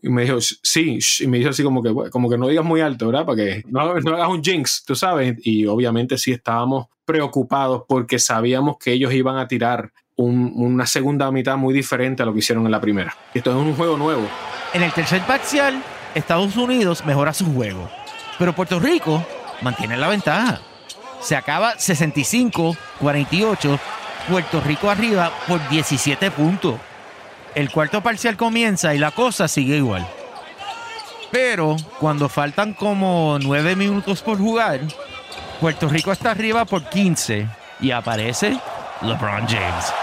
Y 0.01 0.07
me 0.09 0.23
dijo, 0.23 0.39
sí, 0.41 0.97
shh", 0.99 1.21
y 1.23 1.27
me 1.27 1.37
dijo 1.39 1.49
así 1.49 1.61
como 1.63 1.81
que, 1.83 1.89
"Bueno, 1.89 2.09
como 2.11 2.29
que 2.29 2.37
no 2.37 2.47
digas 2.47 2.63
muy 2.65 2.79
alto, 2.81 3.07
¿verdad? 3.07 3.25
Para 3.25 3.35
que 3.37 3.63
no, 3.67 3.95
no 3.99 4.15
hagas 4.15 4.29
un 4.29 4.41
jinx, 4.43 4.83
tú 4.85 4.95
sabes. 4.95 5.35
Y 5.43 5.65
obviamente 5.65 6.17
sí 6.17 6.31
estábamos 6.31 6.87
preocupados 7.05 7.83
porque 7.87 8.19
sabíamos 8.19 8.77
que 8.77 8.91
ellos 8.93 9.13
iban 9.13 9.37
a 9.37 9.47
tirar 9.47 9.91
un- 10.15 10.51
una 10.55 10.85
segunda 10.85 11.29
mitad 11.31 11.57
muy 11.57 11.73
diferente 11.73 12.23
a 12.23 12.25
lo 12.25 12.31
que 12.33 12.39
hicieron 12.39 12.65
en 12.65 12.71
la 12.71 12.79
primera. 12.81 13.15
Esto 13.33 13.49
es 13.51 13.57
un 13.57 13.73
juego 13.75 13.97
nuevo. 13.97 14.21
En 14.73 14.83
el 14.83 14.91
tercer 14.93 15.21
parcial, 15.23 15.81
Estados 16.15 16.55
Unidos 16.55 17.03
mejora 17.05 17.33
su 17.33 17.45
juego, 17.53 17.89
pero 18.37 18.53
Puerto 18.53 18.79
Rico 18.79 19.25
mantiene 19.61 19.97
la 19.97 20.07
ventaja. 20.07 20.61
Se 21.21 21.35
acaba 21.35 21.75
65-48, 21.77 23.77
Puerto 24.29 24.61
Rico 24.61 24.89
arriba 24.89 25.31
por 25.47 25.59
17 25.69 26.31
puntos. 26.31 26.75
El 27.55 27.71
cuarto 27.71 28.01
parcial 28.01 28.37
comienza 28.37 28.93
y 28.93 28.99
la 28.99 29.11
cosa 29.11 29.47
sigue 29.47 29.77
igual. 29.77 30.07
Pero 31.31 31.75
cuando 31.99 32.29
faltan 32.29 32.73
como 32.73 33.37
9 33.41 33.75
minutos 33.75 34.21
por 34.21 34.37
jugar, 34.37 34.81
Puerto 35.59 35.87
Rico 35.89 36.11
está 36.11 36.31
arriba 36.31 36.65
por 36.65 36.89
15 36.89 37.47
y 37.81 37.91
aparece 37.91 38.57
LeBron 39.01 39.47
James. 39.47 39.93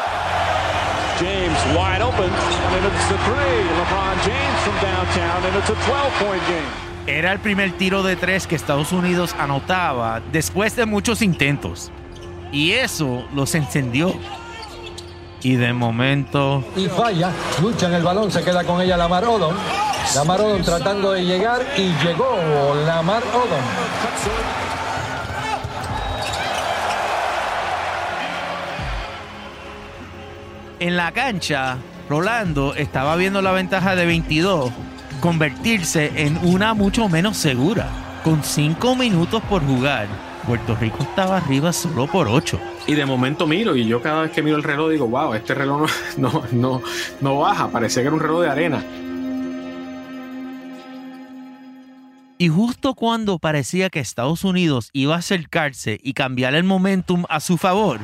James 1.19 1.59
wide 1.73 2.03
open, 2.03 2.29
and 2.29 2.87
it's 2.87 3.09
the 3.09 3.17
three. 3.25 3.65
LeBron 3.79 4.17
James 4.23 4.61
from 4.65 4.75
downtown, 4.83 5.45
and 5.47 5.57
it's 5.57 5.71
a 5.71 5.75
12-point 5.75 6.43
game. 6.47 6.87
Era 7.07 7.33
el 7.33 7.39
primer 7.39 7.73
tiro 7.79 8.03
de 8.03 8.17
tres 8.17 8.47
que 8.47 8.55
Estados 8.57 8.93
Unidos 8.93 9.35
anotaba 9.39 10.21
después 10.33 10.77
de 10.77 10.87
muchos 10.87 11.23
intentos. 11.23 11.91
Y 12.53 12.73
eso 12.73 13.27
los 13.33 13.55
encendió. 13.55 14.13
Y 15.43 15.57
de 15.57 15.73
momento, 15.73 16.65
Y 16.77 16.87
falla. 16.87 17.31
Lucha 17.61 17.87
en 17.87 17.95
el 17.95 18.03
balón, 18.03 18.31
se 18.31 18.43
queda 18.43 18.65
con 18.65 18.81
ella 18.81 18.97
Lamar 18.97 19.25
Odom. 19.25 19.55
Lamar 20.15 20.41
Odom 20.41 20.63
tratando 20.63 21.13
de 21.13 21.25
llegar 21.25 21.65
y 21.77 21.93
llegó 22.05 22.75
Lamar 22.87 23.23
Odom. 23.23 23.63
en 30.79 30.97
la 30.97 31.13
cancha, 31.13 31.79
Rolando 32.09 32.75
estaba 32.75 33.17
viendo 33.17 33.43
la 33.43 33.53
ventaja 33.53 33.97
de 33.97 34.07
22 34.07 34.71
convertirse 35.21 36.13
en 36.15 36.39
una 36.47 36.75
mucho 36.75 37.09
menos 37.09 37.37
segura. 37.37 37.89
Con 38.23 38.43
5 38.43 38.97
minutos 38.97 39.43
por 39.49 39.65
jugar, 39.65 40.07
Puerto 40.47 40.77
Rico 40.77 40.99
estaba 41.03 41.39
arriba 41.39 41.73
solo 41.73 42.07
por 42.07 42.29
8. 42.29 42.61
Y 42.87 42.95
de 42.95 43.05
momento 43.05 43.47
miro 43.47 43.75
y 43.75 43.87
yo 43.87 44.01
cada 44.01 44.23
vez 44.23 44.31
que 44.31 44.43
miro 44.43 44.57
el 44.57 44.63
reloj 44.63 44.91
digo, 44.91 45.09
wow, 45.09 45.35
este 45.35 45.55
reloj 45.55 45.91
no, 46.17 46.31
no, 46.31 46.43
no, 46.53 46.83
no 47.21 47.39
baja, 47.39 47.69
parecía 47.69 48.03
que 48.03 48.07
era 48.07 48.15
un 48.15 48.21
reloj 48.21 48.43
de 48.43 48.49
arena. 48.49 48.85
Y 52.39 52.49
justo 52.49 52.95
cuando 52.95 53.39
parecía 53.39 53.89
que 53.89 53.99
Estados 53.99 54.45
Unidos 54.45 54.91
iba 54.93 55.15
a 55.15 55.19
acercarse 55.19 55.99
y 56.03 56.13
cambiar 56.13 56.55
el 56.55 56.65
momentum 56.65 57.25
a 57.29 57.41
su 57.41 57.57
favor, 57.57 58.01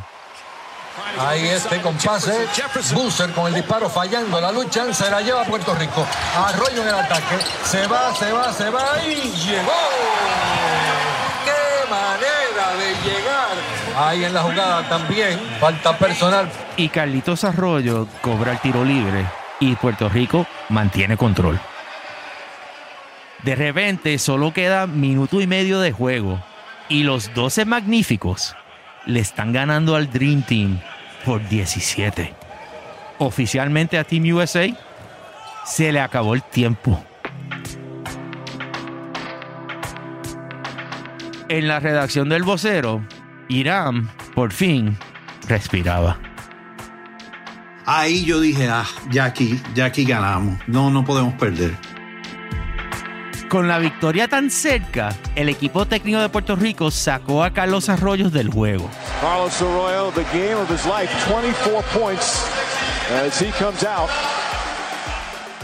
Ahí 1.19 1.47
este 1.49 1.81
con 1.81 1.97
pase. 1.97 2.47
Busser 2.95 3.31
con 3.33 3.47
el 3.47 3.55
disparo 3.55 3.89
fallando. 3.89 4.41
La 4.41 4.53
lucha 4.53 4.93
se 4.93 5.11
la 5.11 5.21
lleva 5.21 5.43
a 5.43 5.45
Puerto 5.45 5.75
Rico. 5.75 6.07
Arroyo 6.37 6.83
en 6.83 6.89
el 6.89 6.95
ataque. 6.95 7.37
Se 7.65 7.87
va, 7.87 8.15
se 8.15 8.33
va, 8.33 8.53
se 8.53 8.69
va 8.71 9.03
y 9.05 9.15
llegó. 9.15 9.73
¡Qué 11.45 11.91
manera 11.91 12.77
de 12.77 12.95
llegar! 13.05 13.42
Ahí 13.97 14.25
en 14.25 14.35
la 14.35 14.43
jugada 14.43 14.89
también. 14.89 15.39
Falta 15.61 15.97
personal. 15.97 16.49
Y 16.77 16.89
Carlitos 16.89 17.45
Arroyo 17.45 18.09
cobra 18.21 18.53
el 18.53 18.59
tiro 18.61 18.85
libre 18.85 19.27
y 19.61 19.75
Puerto 19.77 20.09
Rico 20.09 20.47
mantiene 20.69 21.17
control. 21.17 21.61
De 23.43 23.55
repente 23.55 24.19
solo 24.19 24.53
queda 24.53 24.87
minuto 24.87 25.41
y 25.41 25.47
medio 25.47 25.81
de 25.81 25.93
juego 25.93 26.43
y 26.89 27.03
los 27.03 27.35
12 27.35 27.65
magníficos 27.65 28.55
le 29.07 29.21
están 29.21 29.53
ganando 29.53 29.97
al 29.97 30.11
Dream 30.11 30.43
Team 30.43 30.81
por 31.25 31.47
17. 31.49 32.35
Oficialmente 33.19 33.99
a 33.99 34.05
Team 34.05 34.35
USA 34.35 34.67
se 35.65 35.93
le 35.93 36.01
acabó 36.01 36.35
el 36.35 36.43
tiempo. 36.43 37.05
En 41.49 41.69
la 41.69 41.81
redacción 41.81 42.29
del 42.29 42.45
vocero, 42.45 43.03
Irán 43.53 44.09
por 44.35 44.51
fin 44.51 44.97
respiraba. 45.47 46.19
Ahí 47.85 48.25
yo 48.25 48.41
dije, 48.41 48.69
ah, 48.69 48.87
ya 49.11 49.25
aquí, 49.25 49.61
ya 49.75 49.87
aquí 49.87 50.05
ganamos. 50.05 50.59
No, 50.67 50.91
no 50.91 51.05
podemos 51.05 51.35
perder. 51.35 51.77
Con 53.49 53.69
la 53.69 53.79
victoria 53.79 54.29
tan 54.29 54.51
cerca, 54.51 55.15
el 55.35 55.51
equipo 55.51 55.85
técnico 55.85 56.21
de 56.21 56.31
Puerto 56.31 56.57
Rico 56.57 56.91
sacó 56.91 57.45
a 57.45 57.53
Carlos 57.53 57.91
Arroyos 57.91 58.33
del 58.33 58.49
juego. 58.49 58.89
Carlos 59.21 59.61
Arroyo, 59.61 60.11
the 60.13 60.25
game 60.33 60.55
of 60.55 60.71
his 60.71 60.87
life, 60.87 61.13
24 61.29 61.83
points 61.93 62.47
as 63.27 63.39
he 63.43 63.51
comes 63.63 63.85
out. 63.85 64.09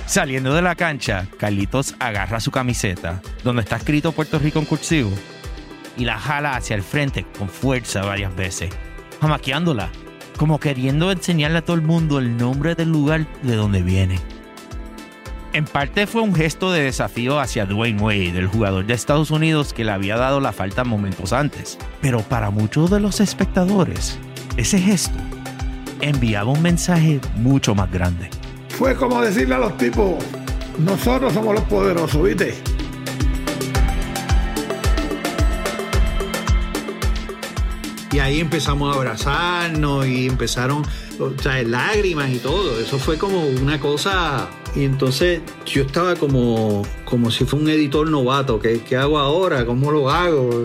Saliendo 0.04 0.54
de 0.54 0.60
la 0.60 0.74
cancha, 0.74 1.26
Carlitos 1.38 1.94
agarra 1.98 2.40
su 2.40 2.50
camiseta, 2.50 3.22
donde 3.44 3.62
está 3.62 3.76
escrito 3.76 4.12
Puerto 4.12 4.38
Rico 4.38 4.58
en 4.58 4.64
cursivo, 4.64 5.10
y 5.98 6.04
la 6.04 6.18
jala 6.18 6.56
hacia 6.56 6.76
el 6.76 6.82
frente 6.82 7.26
con 7.36 7.48
fuerza 7.48 8.02
varias 8.02 8.34
veces, 8.34 8.70
jamaqueándola, 9.20 9.90
como 10.38 10.60
queriendo 10.60 11.10
enseñarle 11.10 11.58
a 11.58 11.64
todo 11.64 11.76
el 11.76 11.82
mundo 11.82 12.18
el 12.18 12.36
nombre 12.36 12.74
del 12.74 12.90
lugar 12.90 13.26
de 13.42 13.56
donde 13.56 13.82
viene. 13.82 14.18
En 15.52 15.64
parte 15.64 16.06
fue 16.06 16.22
un 16.22 16.34
gesto 16.34 16.70
de 16.70 16.82
desafío 16.82 17.40
hacia 17.40 17.66
Dwayne 17.66 18.00
Wade, 18.00 18.38
el 18.38 18.46
jugador 18.46 18.86
de 18.86 18.94
Estados 18.94 19.30
Unidos 19.30 19.72
que 19.72 19.82
le 19.82 19.90
había 19.90 20.16
dado 20.16 20.40
la 20.40 20.52
falta 20.52 20.84
momentos 20.84 21.32
antes. 21.32 21.78
Pero 22.00 22.20
para 22.20 22.50
muchos 22.50 22.90
de 22.90 23.00
los 23.00 23.20
espectadores, 23.20 24.18
ese 24.56 24.78
gesto 24.78 25.18
enviaba 26.00 26.52
un 26.52 26.62
mensaje 26.62 27.20
mucho 27.34 27.74
más 27.74 27.90
grande. 27.90 28.30
Fue 28.68 28.94
como 28.94 29.20
decirle 29.20 29.56
a 29.56 29.58
los 29.58 29.76
tipos, 29.78 30.22
nosotros 30.78 31.32
somos 31.32 31.54
los 31.54 31.64
poderosos, 31.64 32.22
¿viste? 32.22 32.54
Y 38.10 38.20
ahí 38.20 38.40
empezamos 38.40 38.92
a 38.92 38.98
abrazarnos 38.98 40.06
y 40.06 40.26
empezaron 40.26 40.82
o 41.18 41.42
sea, 41.42 41.62
lágrimas 41.62 42.30
y 42.30 42.38
todo. 42.38 42.80
Eso 42.80 42.98
fue 42.98 43.18
como 43.18 43.40
una 43.40 43.78
cosa. 43.78 44.48
Y 44.74 44.84
entonces 44.84 45.42
yo 45.66 45.82
estaba 45.82 46.16
como, 46.16 46.82
como 47.04 47.30
si 47.30 47.44
fuera 47.44 47.64
un 47.64 47.70
editor 47.70 48.08
novato. 48.08 48.58
¿Qué, 48.60 48.80
¿Qué 48.80 48.96
hago 48.96 49.18
ahora? 49.18 49.66
¿Cómo 49.66 49.90
lo 49.90 50.10
hago? 50.10 50.64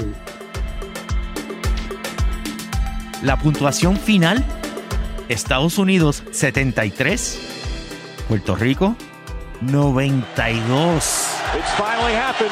La 3.22 3.38
puntuación 3.38 3.98
final, 3.98 4.44
Estados 5.30 5.78
Unidos 5.78 6.24
73, 6.32 7.40
Puerto 8.28 8.56
Rico 8.56 8.96
92. 9.62 10.96
It's 11.56 11.72
finally 11.78 12.14
happened. 12.14 12.52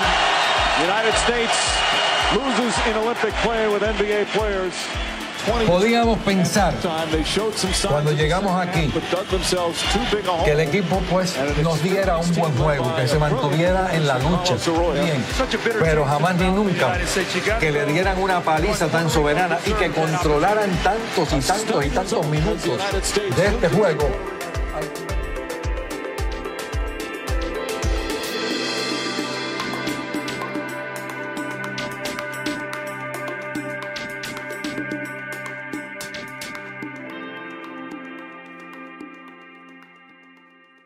United 0.81 1.13
States 1.15 1.80
Podíamos 5.65 6.19
pensar 6.19 6.73
cuando 7.89 8.11
llegamos 8.11 8.61
aquí 8.61 8.93
que 10.45 10.51
el 10.51 10.59
equipo 10.59 11.01
pues 11.09 11.35
nos 11.63 11.81
diera 11.81 12.17
un 12.17 12.35
buen 12.35 12.55
juego, 12.57 12.95
que 12.95 13.07
se 13.07 13.17
mantuviera 13.17 13.89
en 13.93 14.07
la 14.07 14.19
lucha. 14.19 14.55
Bien, 15.03 15.25
pero 15.79 16.05
jamás 16.05 16.35
ni 16.35 16.47
nunca 16.51 16.95
que 17.59 17.71
le 17.71 17.85
dieran 17.85 18.21
una 18.21 18.39
paliza 18.41 18.87
tan 18.87 19.09
soberana 19.09 19.57
y 19.65 19.71
que 19.71 19.89
controlaran 19.89 20.69
tantos 20.83 21.33
y 21.33 21.39
tantos 21.39 21.85
y 21.85 21.89
tantos 21.89 22.27
minutos 22.27 22.79
de 23.35 23.47
este 23.47 23.69
juego. 23.69 24.09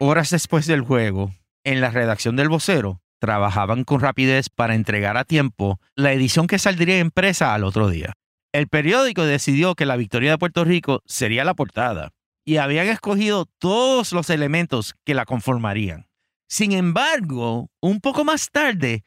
Horas 0.07 0.29
después 0.29 0.67
del 0.67 0.81
juego, 0.81 1.33
en 1.63 1.81
la 1.81 1.89
redacción 1.89 2.35
del 2.35 2.47
vocero, 2.47 3.01
trabajaban 3.17 3.83
con 3.83 4.01
rapidez 4.01 4.49
para 4.49 4.75
entregar 4.75 5.17
a 5.17 5.23
tiempo 5.23 5.79
la 5.95 6.13
edición 6.13 6.45
que 6.45 6.59
saldría 6.59 6.97
en 6.97 7.07
empresa 7.07 7.55
al 7.55 7.63
otro 7.63 7.89
día. 7.89 8.13
El 8.53 8.67
periódico 8.67 9.23
decidió 9.23 9.73
que 9.73 9.87
la 9.87 9.95
victoria 9.95 10.29
de 10.29 10.37
Puerto 10.37 10.63
Rico 10.63 11.01
sería 11.07 11.43
la 11.43 11.55
portada 11.55 12.11
y 12.45 12.57
habían 12.57 12.85
escogido 12.85 13.47
todos 13.57 14.11
los 14.11 14.29
elementos 14.29 14.93
que 15.05 15.15
la 15.15 15.25
conformarían. 15.25 16.05
Sin 16.47 16.71
embargo, 16.73 17.71
un 17.81 17.99
poco 17.99 18.23
más 18.23 18.51
tarde, 18.51 19.03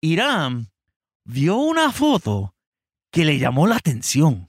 Irán 0.00 0.70
vio 1.24 1.56
una 1.56 1.90
foto 1.90 2.54
que 3.10 3.24
le 3.24 3.40
llamó 3.40 3.66
la 3.66 3.74
atención. 3.74 4.48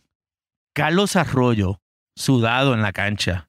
Carlos 0.75 1.15
Arroyo, 1.15 1.81
sudado 2.15 2.75
en 2.75 2.83
la 2.83 2.91
cancha, 2.91 3.48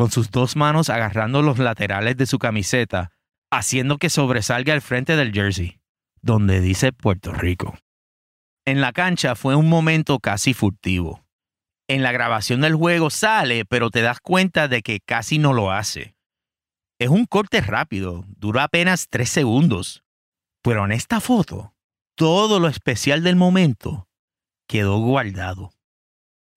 con 0.00 0.10
sus 0.10 0.30
dos 0.30 0.56
manos 0.56 0.88
agarrando 0.88 1.42
los 1.42 1.58
laterales 1.58 2.16
de 2.16 2.24
su 2.24 2.38
camiseta, 2.38 3.12
haciendo 3.50 3.98
que 3.98 4.08
sobresalga 4.08 4.72
el 4.72 4.80
frente 4.80 5.14
del 5.14 5.30
jersey, 5.30 5.78
donde 6.22 6.62
dice 6.62 6.90
Puerto 6.90 7.34
Rico. 7.34 7.76
En 8.64 8.80
la 8.80 8.92
cancha 8.92 9.34
fue 9.34 9.56
un 9.56 9.68
momento 9.68 10.18
casi 10.18 10.54
furtivo. 10.54 11.22
En 11.86 12.02
la 12.02 12.12
grabación 12.12 12.62
del 12.62 12.76
juego 12.76 13.10
sale, 13.10 13.66
pero 13.66 13.90
te 13.90 14.00
das 14.00 14.20
cuenta 14.20 14.68
de 14.68 14.80
que 14.80 15.00
casi 15.00 15.36
no 15.36 15.52
lo 15.52 15.70
hace. 15.70 16.14
Es 16.98 17.10
un 17.10 17.26
corte 17.26 17.60
rápido, 17.60 18.24
dura 18.26 18.64
apenas 18.64 19.06
tres 19.10 19.28
segundos. 19.28 20.02
Pero 20.62 20.86
en 20.86 20.92
esta 20.92 21.20
foto, 21.20 21.74
todo 22.14 22.58
lo 22.58 22.68
especial 22.68 23.22
del 23.22 23.36
momento 23.36 24.08
quedó 24.66 24.96
guardado. 24.96 25.72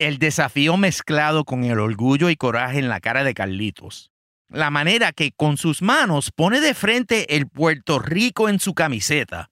El 0.03 0.17
desafío 0.17 0.75
mezclado 0.75 1.45
con 1.45 1.63
el 1.63 1.79
orgullo 1.79 2.29
y 2.29 2.35
coraje 2.35 2.77
en 2.77 2.89
la 2.89 2.99
cara 2.99 3.23
de 3.23 3.33
Carlitos. 3.33 4.11
La 4.49 4.69
manera 4.69 5.13
que 5.13 5.31
con 5.31 5.55
sus 5.55 5.81
manos 5.81 6.29
pone 6.35 6.59
de 6.59 6.73
frente 6.73 7.37
el 7.37 7.47
Puerto 7.47 7.99
Rico 7.99 8.49
en 8.49 8.59
su 8.59 8.73
camiseta. 8.73 9.49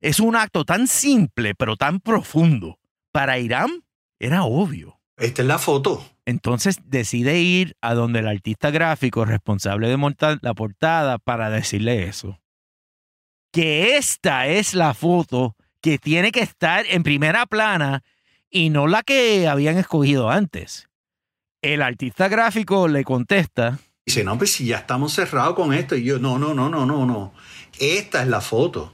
Es 0.00 0.20
un 0.20 0.36
acto 0.36 0.64
tan 0.64 0.86
simple 0.86 1.56
pero 1.56 1.74
tan 1.74 1.98
profundo. 1.98 2.78
Para 3.10 3.40
Irán 3.40 3.82
era 4.20 4.44
obvio. 4.44 5.00
Esta 5.16 5.42
es 5.42 5.48
la 5.48 5.58
foto. 5.58 6.08
Entonces 6.26 6.78
decide 6.84 7.40
ir 7.40 7.74
a 7.80 7.94
donde 7.94 8.20
el 8.20 8.28
artista 8.28 8.70
gráfico 8.70 9.24
responsable 9.24 9.88
de 9.88 9.96
montar 9.96 10.38
la 10.42 10.54
portada 10.54 11.18
para 11.18 11.50
decirle 11.50 12.04
eso. 12.04 12.38
Que 13.50 13.96
esta 13.96 14.46
es 14.46 14.74
la 14.74 14.94
foto 14.94 15.56
que 15.80 15.98
tiene 15.98 16.30
que 16.30 16.42
estar 16.42 16.86
en 16.88 17.02
primera 17.02 17.46
plana 17.46 18.04
y 18.50 18.70
no 18.70 18.86
la 18.86 19.02
que 19.02 19.48
habían 19.48 19.76
escogido 19.78 20.30
antes. 20.30 20.88
El 21.62 21.82
artista 21.82 22.28
gráfico 22.28 22.88
le 22.88 23.04
contesta. 23.04 23.78
Dice, 24.06 24.24
no, 24.24 24.38
pues 24.38 24.52
si 24.52 24.66
ya 24.66 24.78
estamos 24.78 25.12
cerrados 25.12 25.54
con 25.54 25.74
esto. 25.74 25.96
Y 25.96 26.04
yo, 26.04 26.18
no, 26.18 26.38
no, 26.38 26.54
no, 26.54 26.68
no, 26.68 26.86
no, 26.86 27.04
no. 27.04 27.34
Esta 27.78 28.22
es 28.22 28.28
la 28.28 28.40
foto. 28.40 28.92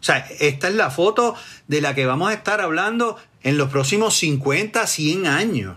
O 0.00 0.02
sea, 0.06 0.18
esta 0.40 0.68
es 0.68 0.74
la 0.74 0.90
foto 0.90 1.34
de 1.68 1.80
la 1.80 1.94
que 1.94 2.06
vamos 2.06 2.30
a 2.30 2.34
estar 2.34 2.60
hablando 2.60 3.16
en 3.42 3.58
los 3.58 3.70
próximos 3.70 4.14
50, 4.16 4.86
100 4.86 5.26
años. 5.26 5.76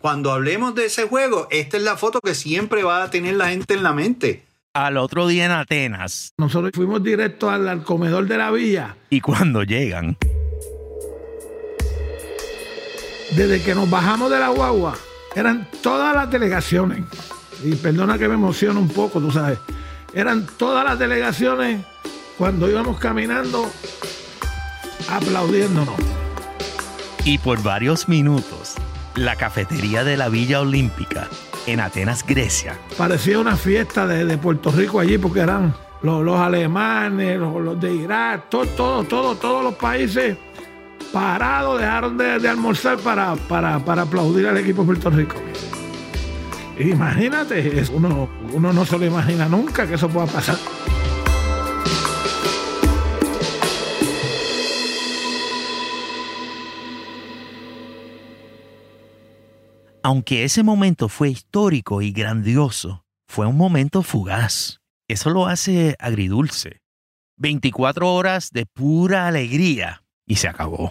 Cuando 0.00 0.32
hablemos 0.32 0.74
de 0.74 0.86
ese 0.86 1.04
juego, 1.08 1.48
esta 1.50 1.76
es 1.76 1.82
la 1.82 1.96
foto 1.96 2.20
que 2.20 2.34
siempre 2.34 2.82
va 2.84 3.02
a 3.02 3.10
tener 3.10 3.34
la 3.34 3.48
gente 3.48 3.74
en 3.74 3.82
la 3.82 3.92
mente. 3.92 4.44
Al 4.72 4.98
otro 4.98 5.26
día 5.26 5.46
en 5.46 5.52
Atenas. 5.52 6.32
Nosotros 6.38 6.72
fuimos 6.74 7.02
directo 7.02 7.50
al, 7.50 7.66
al 7.68 7.82
comedor 7.82 8.26
de 8.26 8.38
la 8.38 8.50
villa. 8.50 8.96
Y 9.08 9.20
cuando 9.20 9.62
llegan, 9.62 10.16
Desde 13.32 13.62
que 13.62 13.74
nos 13.74 13.90
bajamos 13.90 14.30
de 14.30 14.38
la 14.38 14.48
guagua, 14.48 14.94
eran 15.34 15.68
todas 15.82 16.14
las 16.14 16.30
delegaciones. 16.30 17.04
Y 17.62 17.74
perdona 17.74 18.18
que 18.18 18.28
me 18.28 18.34
emocione 18.34 18.78
un 18.78 18.88
poco, 18.88 19.20
tú 19.20 19.30
sabes. 19.30 19.58
Eran 20.14 20.46
todas 20.56 20.84
las 20.84 20.98
delegaciones 20.98 21.84
cuando 22.38 22.68
íbamos 22.70 22.98
caminando 22.98 23.70
aplaudiéndonos. 25.10 25.94
y 27.24 27.38
por 27.38 27.62
varios 27.62 28.08
minutos, 28.08 28.74
la 29.16 29.36
cafetería 29.36 30.04
de 30.04 30.16
la 30.16 30.28
Villa 30.28 30.60
Olímpica 30.60 31.28
en 31.66 31.80
Atenas, 31.80 32.24
Grecia. 32.24 32.78
Parecía 32.96 33.38
una 33.40 33.56
fiesta 33.56 34.06
de, 34.06 34.24
de 34.24 34.38
Puerto 34.38 34.70
Rico 34.70 35.00
allí 35.00 35.18
porque 35.18 35.40
eran 35.40 35.74
los, 36.02 36.24
los 36.24 36.38
alemanes, 36.38 37.38
los, 37.38 37.60
los 37.60 37.80
de 37.80 37.92
Irak, 37.94 38.48
todo, 38.48 38.66
todo, 38.66 39.04
todo, 39.04 39.34
todos 39.36 39.64
los 39.64 39.74
países 39.74 40.36
parados 41.16 41.80
dejaron 41.80 42.18
de, 42.18 42.46
almorzar 42.46 42.98
para, 42.98 43.36
para, 43.36 43.82
para 43.82 44.02
aplaudir 44.02 44.46
al 44.48 44.58
equipo 44.58 44.82
de 44.82 44.86
Puerto 44.86 45.08
Rico. 45.08 45.36
Imagínate, 46.78 47.82
uno, 47.90 48.28
uno 48.52 48.70
no 48.70 48.84
se 48.84 48.98
lo 48.98 49.06
imagina 49.06 49.48
nunca 49.48 49.86
que 49.86 49.94
eso 49.94 50.10
pueda 50.10 50.26
pasar. 50.26 50.58
Aunque 60.02 60.44
ese 60.44 60.62
momento 60.62 61.08
fue 61.08 61.30
histórico 61.30 62.02
y 62.02 62.12
grandioso, 62.12 63.06
fue 63.26 63.46
un 63.46 63.56
momento 63.56 64.02
fugaz. 64.02 64.80
Eso 65.08 65.30
lo 65.30 65.46
hace 65.46 65.96
agridulce. 65.98 66.82
24 67.38 68.12
horas 68.12 68.50
de 68.50 68.66
pura 68.66 69.26
alegría 69.26 70.02
y 70.26 70.36
se 70.36 70.48
acabó. 70.48 70.90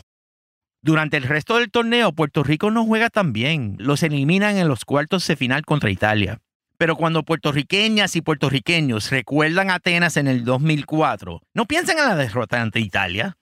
Durante 0.86 1.18
el 1.18 1.24
resto 1.24 1.58
del 1.58 1.72
torneo, 1.72 2.14
Puerto 2.14 2.44
Rico 2.44 2.70
no 2.70 2.86
juega 2.86 3.10
tan 3.10 3.34
bien. 3.34 3.76
Los 3.80 4.04
eliminan 4.04 4.56
en 4.58 4.68
los 4.68 4.86
cuartos 4.86 5.26
de 5.26 5.36
final 5.36 5.66
contra 5.66 5.90
Italia. 5.90 6.42
Pero 6.78 6.96
cuando 6.96 7.24
puertorriqueñas 7.24 8.16
y 8.16 8.22
puertorriqueños 8.22 9.10
recuerdan 9.10 9.72
Atenas 9.72 10.16
en 10.16 10.28
el 10.28 10.46
2004, 10.46 11.42
no 11.56 11.66
piensan 11.66 11.98
en 11.98 12.06
la 12.06 12.16
derrota 12.16 12.62
ante 12.62 12.82
Italia. 12.82 13.36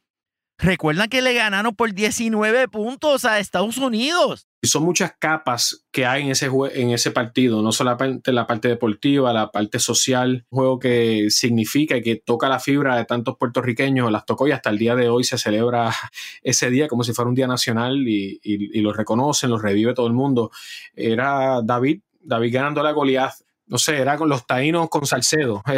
Recuerdan 0.64 1.10
que 1.10 1.22
le 1.22 1.34
ganaron 1.34 1.76
por 1.76 1.94
19 1.94 2.70
puntos 2.70 3.26
a 3.26 3.38
Estados 3.40 3.78
Unidos. 3.78 4.48
Son 4.62 4.84
muchas 4.84 5.12
capas 5.20 5.84
que 5.92 6.06
hay 6.06 6.24
en 6.24 6.30
ese, 6.32 6.50
en 6.74 6.92
ese 6.92 7.12
partido, 7.12 7.62
no 7.62 7.74
solamente 7.74 8.32
la 8.32 8.48
parte 8.48 8.70
deportiva, 8.70 9.34
la 9.34 9.52
parte 9.52 9.78
social, 9.80 10.46
un 10.50 10.58
juego 10.58 10.80
que 10.80 11.26
significa 11.32 11.98
y 11.98 12.02
que 12.02 12.16
toca 12.16 12.48
la 12.48 12.62
fibra 12.62 12.96
de 12.96 13.04
tantos 13.04 13.36
puertorriqueños, 13.38 14.10
las 14.10 14.26
tocó 14.26 14.48
y 14.48 14.52
hasta 14.52 14.70
el 14.70 14.78
día 14.78 14.96
de 14.96 15.10
hoy 15.10 15.26
se 15.26 15.38
celebra 15.38 15.94
ese 16.44 16.70
día 16.70 16.88
como 16.88 17.04
si 17.04 17.12
fuera 17.12 17.28
un 17.28 17.36
día 17.36 17.48
nacional 17.48 18.08
y, 18.08 18.40
y- 18.42 18.80
lo 18.80 18.94
reconocen, 18.94 19.50
lo 19.50 19.58
revive 19.60 19.94
todo 19.94 20.08
el 20.08 20.14
mundo. 20.14 20.50
Era 20.96 21.62
David, 21.62 22.00
David 22.22 22.54
ganándole 22.54 22.88
a 22.88 22.94
Goliath. 22.94 23.34
No 23.66 23.78
sé, 23.78 23.98
era 23.98 24.18
con 24.18 24.30
los 24.30 24.46
taínos 24.46 24.90
con 24.90 25.06
Salcedo. 25.06 25.64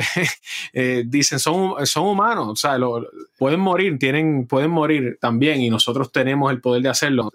Eh, 0.74 1.04
dicen, 1.06 1.40
son, 1.40 1.86
son 1.86 2.08
humanos, 2.08 2.48
o 2.50 2.56
sea, 2.56 2.78
pueden 3.38 3.62
morir, 3.62 3.98
tienen, 3.98 4.46
pueden 4.46 4.72
morir 4.72 5.18
también 5.22 5.62
y 5.62 5.70
nosotros 5.70 6.12
tenemos 6.12 6.52
el 6.52 6.60
poder 6.60 6.82
de 6.82 6.90
hacerlo. 6.90 7.32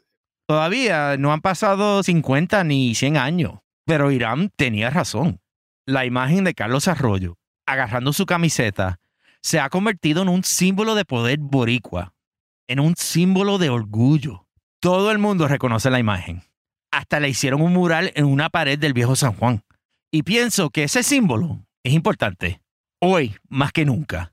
Todavía 0.47 1.17
no 1.17 1.33
han 1.33 1.41
pasado 1.41 2.03
50 2.03 2.65
ni 2.65 2.95
100 2.95 3.17
años, 3.17 3.61
pero 3.87 4.11
Irán 4.11 4.51
tenía 4.57 4.91
razón. 4.91 5.41
La 5.87 6.05
imagen 6.05 6.45
de 6.45 6.55
Carlos 6.55 6.89
Arroyo, 6.89 7.39
agarrando 7.67 8.13
su 8.13 8.27
camiseta, 8.27 8.99
se 9.43 9.59
ha 9.61 9.71
convertido 9.71 10.23
en 10.23 10.29
un 10.29 10.45
símbolo 10.45 10.95
de 10.95 11.05
poder 11.05 11.39
boricua, 11.39 12.13
en 12.69 12.81
un 12.81 12.95
símbolo 12.97 13.59
de 13.59 13.71
orgullo. 13.71 14.47
Todo 14.81 15.11
el 15.11 15.19
mundo 15.19 15.49
reconoce 15.49 15.89
la 15.89 15.99
imagen. 15.99 16.43
Hasta 16.91 17.21
le 17.21 17.29
hicieron 17.29 17.63
un 17.63 17.73
mural 17.73 18.13
en 18.15 18.27
una 18.27 18.51
pared 18.51 18.79
del 18.79 18.93
viejo 18.93 19.17
San 19.17 19.33
Juan. 19.33 19.63
Y 20.13 20.25
pienso 20.25 20.71
que 20.71 20.85
ese 20.85 21.05
símbolo 21.05 21.65
es 21.85 21.93
importante, 21.93 22.61
hoy 23.01 23.37
más 23.49 23.71
que 23.73 23.85
nunca. 23.85 24.33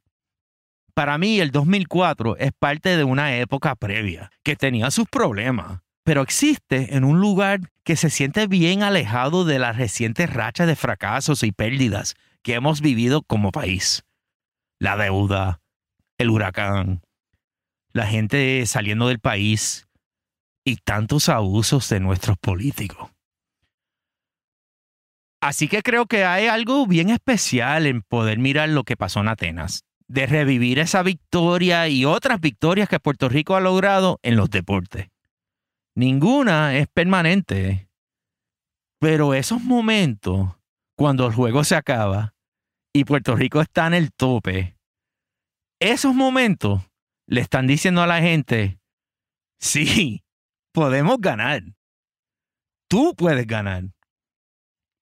Para 0.96 1.20
mí, 1.20 1.40
el 1.40 1.52
2004 1.52 2.38
es 2.38 2.52
parte 2.58 2.98
de 2.98 3.04
una 3.04 3.36
época 3.38 3.76
previa 3.76 4.32
que 4.44 4.56
tenía 4.56 4.90
sus 4.90 5.08
problemas, 5.08 5.82
pero 6.04 6.24
existe 6.24 6.96
en 6.96 7.04
un 7.04 7.20
lugar 7.20 7.72
que 7.84 7.96
se 7.96 8.10
siente 8.10 8.48
bien 8.48 8.82
alejado 8.82 9.46
de 9.46 9.60
las 9.60 9.78
recientes 9.78 10.34
rachas 10.34 10.66
de 10.66 10.76
fracasos 10.76 11.44
y 11.44 11.52
pérdidas 11.52 12.16
que 12.42 12.56
hemos 12.56 12.82
vivido 12.82 13.22
como 13.22 13.52
país. 13.52 14.04
La 14.80 14.98
deuda, 14.98 15.62
el 16.18 16.32
huracán, 16.32 17.02
la 17.94 18.08
gente 18.08 18.66
saliendo 18.66 19.08
del 19.10 19.20
país 19.20 19.88
y 20.66 20.78
tantos 20.78 21.30
abusos 21.30 21.88
de 21.90 22.00
nuestros 22.00 22.38
políticos. 22.40 23.12
Así 25.42 25.68
que 25.68 25.84
creo 25.84 26.08
que 26.08 26.26
hay 26.26 26.48
algo 26.48 26.88
bien 26.88 27.10
especial 27.10 27.86
en 27.86 28.02
poder 28.02 28.40
mirar 28.40 28.70
lo 28.70 28.84
que 28.84 28.98
pasó 28.98 29.20
en 29.20 29.28
Atenas, 29.28 29.86
de 30.08 30.26
revivir 30.26 30.80
esa 30.80 31.04
victoria 31.04 31.88
y 31.88 32.06
otras 32.06 32.40
victorias 32.40 32.90
que 32.90 33.00
Puerto 33.00 33.30
Rico 33.30 33.56
ha 33.56 33.60
logrado 33.60 34.20
en 34.24 34.36
los 34.36 34.50
deportes. 34.50 35.10
Ninguna 35.96 36.78
es 36.78 36.88
permanente, 36.88 37.90
pero 39.00 39.34
esos 39.34 39.62
momentos, 39.62 40.50
cuando 40.96 41.28
el 41.28 41.34
juego 41.34 41.64
se 41.64 41.76
acaba 41.76 42.34
y 42.94 43.04
Puerto 43.04 43.36
Rico 43.36 43.62
está 43.62 43.88
en 43.88 43.94
el 43.94 44.12
tope, 44.12 44.76
esos 45.80 46.16
momentos 46.16 46.82
le 47.28 47.42
están 47.42 47.68
diciendo 47.68 48.02
a 48.02 48.08
la 48.08 48.22
gente, 48.22 48.80
sí, 49.60 50.24
podemos 50.72 51.18
ganar. 51.20 51.62
Tú 52.90 53.14
puedes 53.16 53.46
ganar. 53.46 53.84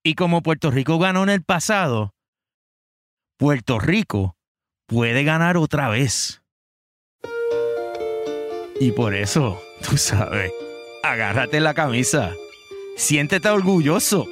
Y 0.08 0.14
como 0.14 0.44
Puerto 0.44 0.70
Rico 0.70 1.00
ganó 1.00 1.24
en 1.24 1.30
el 1.30 1.42
pasado, 1.42 2.14
Puerto 3.40 3.80
Rico 3.80 4.38
puede 4.86 5.24
ganar 5.24 5.58
otra 5.58 5.90
vez. 5.90 6.44
Y 8.80 8.92
por 8.92 9.16
eso, 9.16 9.60
tú 9.82 9.98
sabes, 9.98 10.52
agárrate 11.02 11.60
la 11.60 11.74
camisa, 11.74 12.36
siéntete 12.96 13.50
orgulloso, 13.50 14.28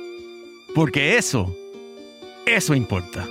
porque 0.75 1.17
eso, 1.17 1.51
eso 2.45 2.75
importa. 2.75 3.27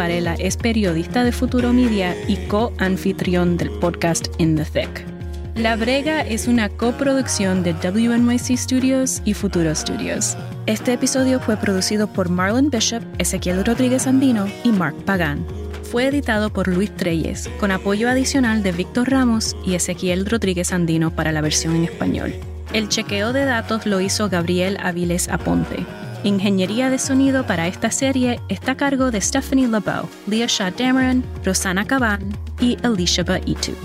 Varela 0.00 0.32
es 0.38 0.56
periodista 0.56 1.24
de 1.24 1.30
Futuro 1.30 1.74
Media 1.74 2.16
y 2.26 2.36
co-anfitrión 2.46 3.58
del 3.58 3.68
podcast 3.68 4.28
In 4.38 4.56
the 4.56 4.64
Thick. 4.64 5.04
La 5.56 5.76
Brega 5.76 6.22
es 6.22 6.48
una 6.48 6.70
coproducción 6.70 7.62
de 7.62 7.74
WNYC 7.74 8.56
Studios 8.56 9.20
y 9.26 9.34
Futuro 9.34 9.74
Studios. 9.74 10.38
Este 10.64 10.94
episodio 10.94 11.38
fue 11.38 11.58
producido 11.58 12.06
por 12.06 12.30
Marlon 12.30 12.70
Bishop, 12.70 13.02
Ezequiel 13.18 13.62
Rodríguez 13.62 14.06
Andino 14.06 14.46
y 14.64 14.72
Mark 14.72 14.96
Pagan. 15.04 15.44
Fue 15.82 16.06
editado 16.06 16.50
por 16.50 16.66
Luis 16.66 16.96
Treyes, 16.96 17.50
con 17.60 17.70
apoyo 17.70 18.08
adicional 18.08 18.62
de 18.62 18.72
Víctor 18.72 19.10
Ramos 19.10 19.54
y 19.66 19.74
Ezequiel 19.74 20.24
Rodríguez 20.24 20.72
Andino 20.72 21.14
para 21.14 21.30
la 21.30 21.42
versión 21.42 21.76
en 21.76 21.84
español. 21.84 22.32
El 22.72 22.88
chequeo 22.88 23.34
de 23.34 23.44
datos 23.44 23.84
lo 23.84 24.00
hizo 24.00 24.30
Gabriel 24.30 24.78
Aviles 24.80 25.28
Aponte. 25.28 25.84
Ingeniería 26.22 26.90
de 26.90 26.98
sonido 26.98 27.46
para 27.46 27.66
esta 27.66 27.90
serie 27.90 28.40
está 28.50 28.72
a 28.72 28.76
cargo 28.76 29.10
de 29.10 29.22
Stephanie 29.22 29.66
LeBeau, 29.66 30.06
Leah 30.26 30.46
Shah 30.46 30.70
Dameron, 30.70 31.24
Rosana 31.44 31.86
Caban 31.86 32.20
y 32.60 32.76
Alicia 32.82 33.24
Itub. 33.46 33.78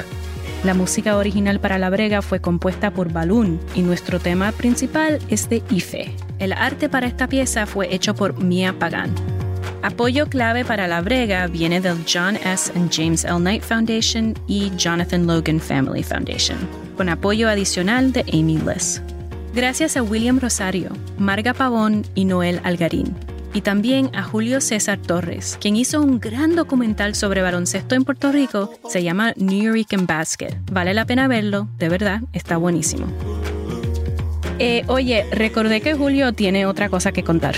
La 0.65 0.73
música 0.73 1.15
original 1.15 1.61
para 1.61 1.77
La 1.77 1.89
Brega 1.89 2.21
fue 2.21 2.41
compuesta 2.41 2.91
por 2.91 3.13
Balloon 3.13 3.59
y 3.73 3.83
nuestro 3.83 4.19
tema 4.19 4.51
principal 4.51 5.19
es 5.29 5.47
de 5.47 5.63
Ife. 5.69 6.11
El 6.39 6.51
arte 6.51 6.89
para 6.89 7.07
esta 7.07 7.27
pieza 7.27 7.65
fue 7.65 7.93
hecho 7.95 8.15
por 8.15 8.43
Mia 8.43 8.77
Pagan. 8.77 9.13
Apoyo 9.81 10.27
clave 10.27 10.65
para 10.65 10.87
La 10.87 11.01
Brega 11.01 11.47
viene 11.47 11.79
del 11.79 12.03
John 12.11 12.35
S. 12.35 12.69
and 12.75 12.91
James 12.91 13.23
L. 13.23 13.37
Knight 13.37 13.63
Foundation 13.63 14.33
y 14.47 14.71
Jonathan 14.75 15.25
Logan 15.25 15.59
Family 15.61 16.03
Foundation, 16.03 16.57
con 16.97 17.07
apoyo 17.07 17.47
adicional 17.47 18.11
de 18.11 18.25
Amy 18.33 18.57
Liss. 18.57 19.01
Gracias 19.55 19.95
a 19.95 20.03
William 20.03 20.37
Rosario, 20.37 20.89
Marga 21.17 21.53
Pavón 21.53 22.05
y 22.13 22.25
Noel 22.25 22.59
Algarín. 22.65 23.15
Y 23.53 23.61
también 23.61 24.13
a 24.13 24.21
Julio 24.21 24.59
César 24.59 24.97
Torres, 24.97 25.57
quien 25.61 25.77
hizo 25.77 26.01
un 26.01 26.19
gran 26.19 26.57
documental 26.57 27.15
sobre 27.15 27.41
baloncesto 27.41 27.95
en 27.95 28.03
Puerto 28.03 28.33
Rico, 28.33 28.73
se 28.89 29.01
llama 29.01 29.31
New 29.37 29.63
Yorican 29.63 30.07
Basket. 30.07 30.57
Vale 30.69 30.93
la 30.93 31.05
pena 31.05 31.29
verlo, 31.29 31.69
de 31.77 31.87
verdad, 31.87 32.19
está 32.33 32.57
buenísimo. 32.57 33.07
Eh, 34.59 34.83
oye, 34.87 35.25
recordé 35.31 35.79
que 35.79 35.93
Julio 35.93 36.33
tiene 36.33 36.65
otra 36.65 36.89
cosa 36.89 37.13
que 37.13 37.23
contar. 37.23 37.55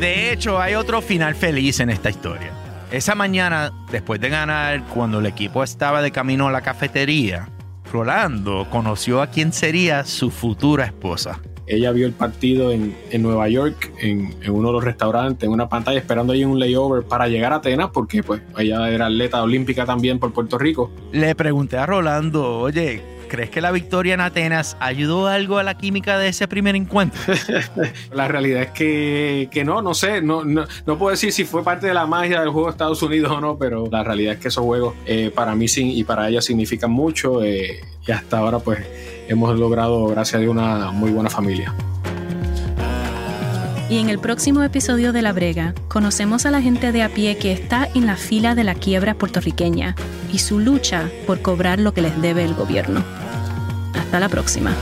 De 0.00 0.32
hecho, 0.32 0.60
hay 0.60 0.74
otro 0.74 1.00
final 1.02 1.36
feliz 1.36 1.78
en 1.78 1.90
esta 1.90 2.10
historia. 2.10 2.50
Esa 2.90 3.14
mañana, 3.14 3.70
después 3.92 4.20
de 4.20 4.28
ganar, 4.28 4.82
cuando 4.92 5.20
el 5.20 5.26
equipo 5.26 5.62
estaba 5.62 6.02
de 6.02 6.10
camino 6.10 6.48
a 6.48 6.50
la 6.50 6.62
cafetería, 6.62 7.48
Rolando 7.92 8.66
conoció 8.70 9.22
a 9.22 9.28
quien 9.28 9.52
sería 9.52 10.04
su 10.04 10.30
futura 10.30 10.84
esposa. 10.84 11.40
ella 11.66 11.92
vio 11.92 12.06
el 12.06 12.12
partido 12.12 12.70
en, 12.70 12.96
en 13.10 13.22
Nueva 13.22 13.48
York, 13.48 13.92
en, 14.00 14.34
en, 14.42 14.50
uno 14.52 14.68
de 14.68 14.74
los 14.74 14.84
restaurantes, 14.84 15.46
en 15.46 15.52
una 15.52 15.68
pantalla, 15.68 15.98
esperando 15.98 16.32
ahí 16.32 16.44
un 16.44 16.58
layover 16.58 17.04
para 17.04 17.28
llegar 17.28 17.52
a 17.52 17.56
Atenas, 17.56 17.90
porque 17.92 18.22
pues 18.22 18.42
ella 18.58 18.88
era 18.90 19.06
atleta 19.06 19.42
olímpica 19.42 19.84
también 19.84 20.18
por 20.18 20.32
Puerto 20.32 20.58
Rico. 20.58 20.90
Le 21.12 21.34
pregunté 21.34 21.76
a 21.76 21.86
Rolando, 21.86 22.60
oye, 22.60 23.15
¿Crees 23.28 23.50
que 23.50 23.60
la 23.60 23.72
victoria 23.72 24.14
en 24.14 24.20
Atenas 24.20 24.76
ayudó 24.80 25.26
algo 25.26 25.58
a 25.58 25.62
la 25.62 25.76
química 25.76 26.18
de 26.18 26.28
ese 26.28 26.48
primer 26.48 26.76
encuentro? 26.76 27.20
la 28.12 28.28
realidad 28.28 28.62
es 28.62 28.70
que, 28.70 29.48
que 29.50 29.64
no, 29.64 29.82
no 29.82 29.94
sé, 29.94 30.22
no, 30.22 30.44
no, 30.44 30.64
no, 30.86 30.98
puedo 30.98 31.10
decir 31.10 31.32
si 31.32 31.44
fue 31.44 31.62
parte 31.62 31.86
de 31.88 31.94
la 31.94 32.06
magia 32.06 32.40
del 32.40 32.50
juego 32.50 32.68
de 32.68 32.72
Estados 32.72 33.02
Unidos 33.02 33.32
o 33.32 33.40
no, 33.40 33.58
pero 33.58 33.88
la 33.90 34.04
realidad 34.04 34.34
es 34.34 34.40
que 34.40 34.48
esos 34.48 34.64
juegos 34.64 34.94
eh, 35.06 35.30
para 35.34 35.54
mí 35.54 35.66
y 35.76 36.04
para 36.04 36.28
ella 36.28 36.40
significan 36.40 36.90
mucho 36.90 37.42
eh, 37.42 37.80
y 38.06 38.12
hasta 38.12 38.38
ahora 38.38 38.60
pues 38.60 38.78
hemos 39.28 39.58
logrado, 39.58 40.06
gracias 40.06 40.36
a 40.36 40.38
Dios, 40.38 40.52
una 40.52 40.92
muy 40.92 41.10
buena 41.10 41.28
familia. 41.28 41.74
Y 43.88 43.98
en 43.98 44.08
el 44.08 44.18
próximo 44.18 44.64
episodio 44.64 45.12
de 45.12 45.22
La 45.22 45.32
Brega, 45.32 45.72
conocemos 45.86 46.44
a 46.44 46.50
la 46.50 46.60
gente 46.60 46.90
de 46.90 47.04
a 47.04 47.08
pie 47.08 47.38
que 47.38 47.52
está 47.52 47.88
en 47.94 48.06
la 48.06 48.16
fila 48.16 48.56
de 48.56 48.64
la 48.64 48.74
quiebra 48.74 49.14
puertorriqueña 49.14 49.94
y 50.32 50.38
su 50.38 50.58
lucha 50.58 51.08
por 51.24 51.40
cobrar 51.40 51.78
lo 51.78 51.94
que 51.94 52.02
les 52.02 52.20
debe 52.20 52.44
el 52.44 52.54
gobierno. 52.54 53.04
Hasta 53.94 54.18
la 54.18 54.28
próxima. 54.28 54.74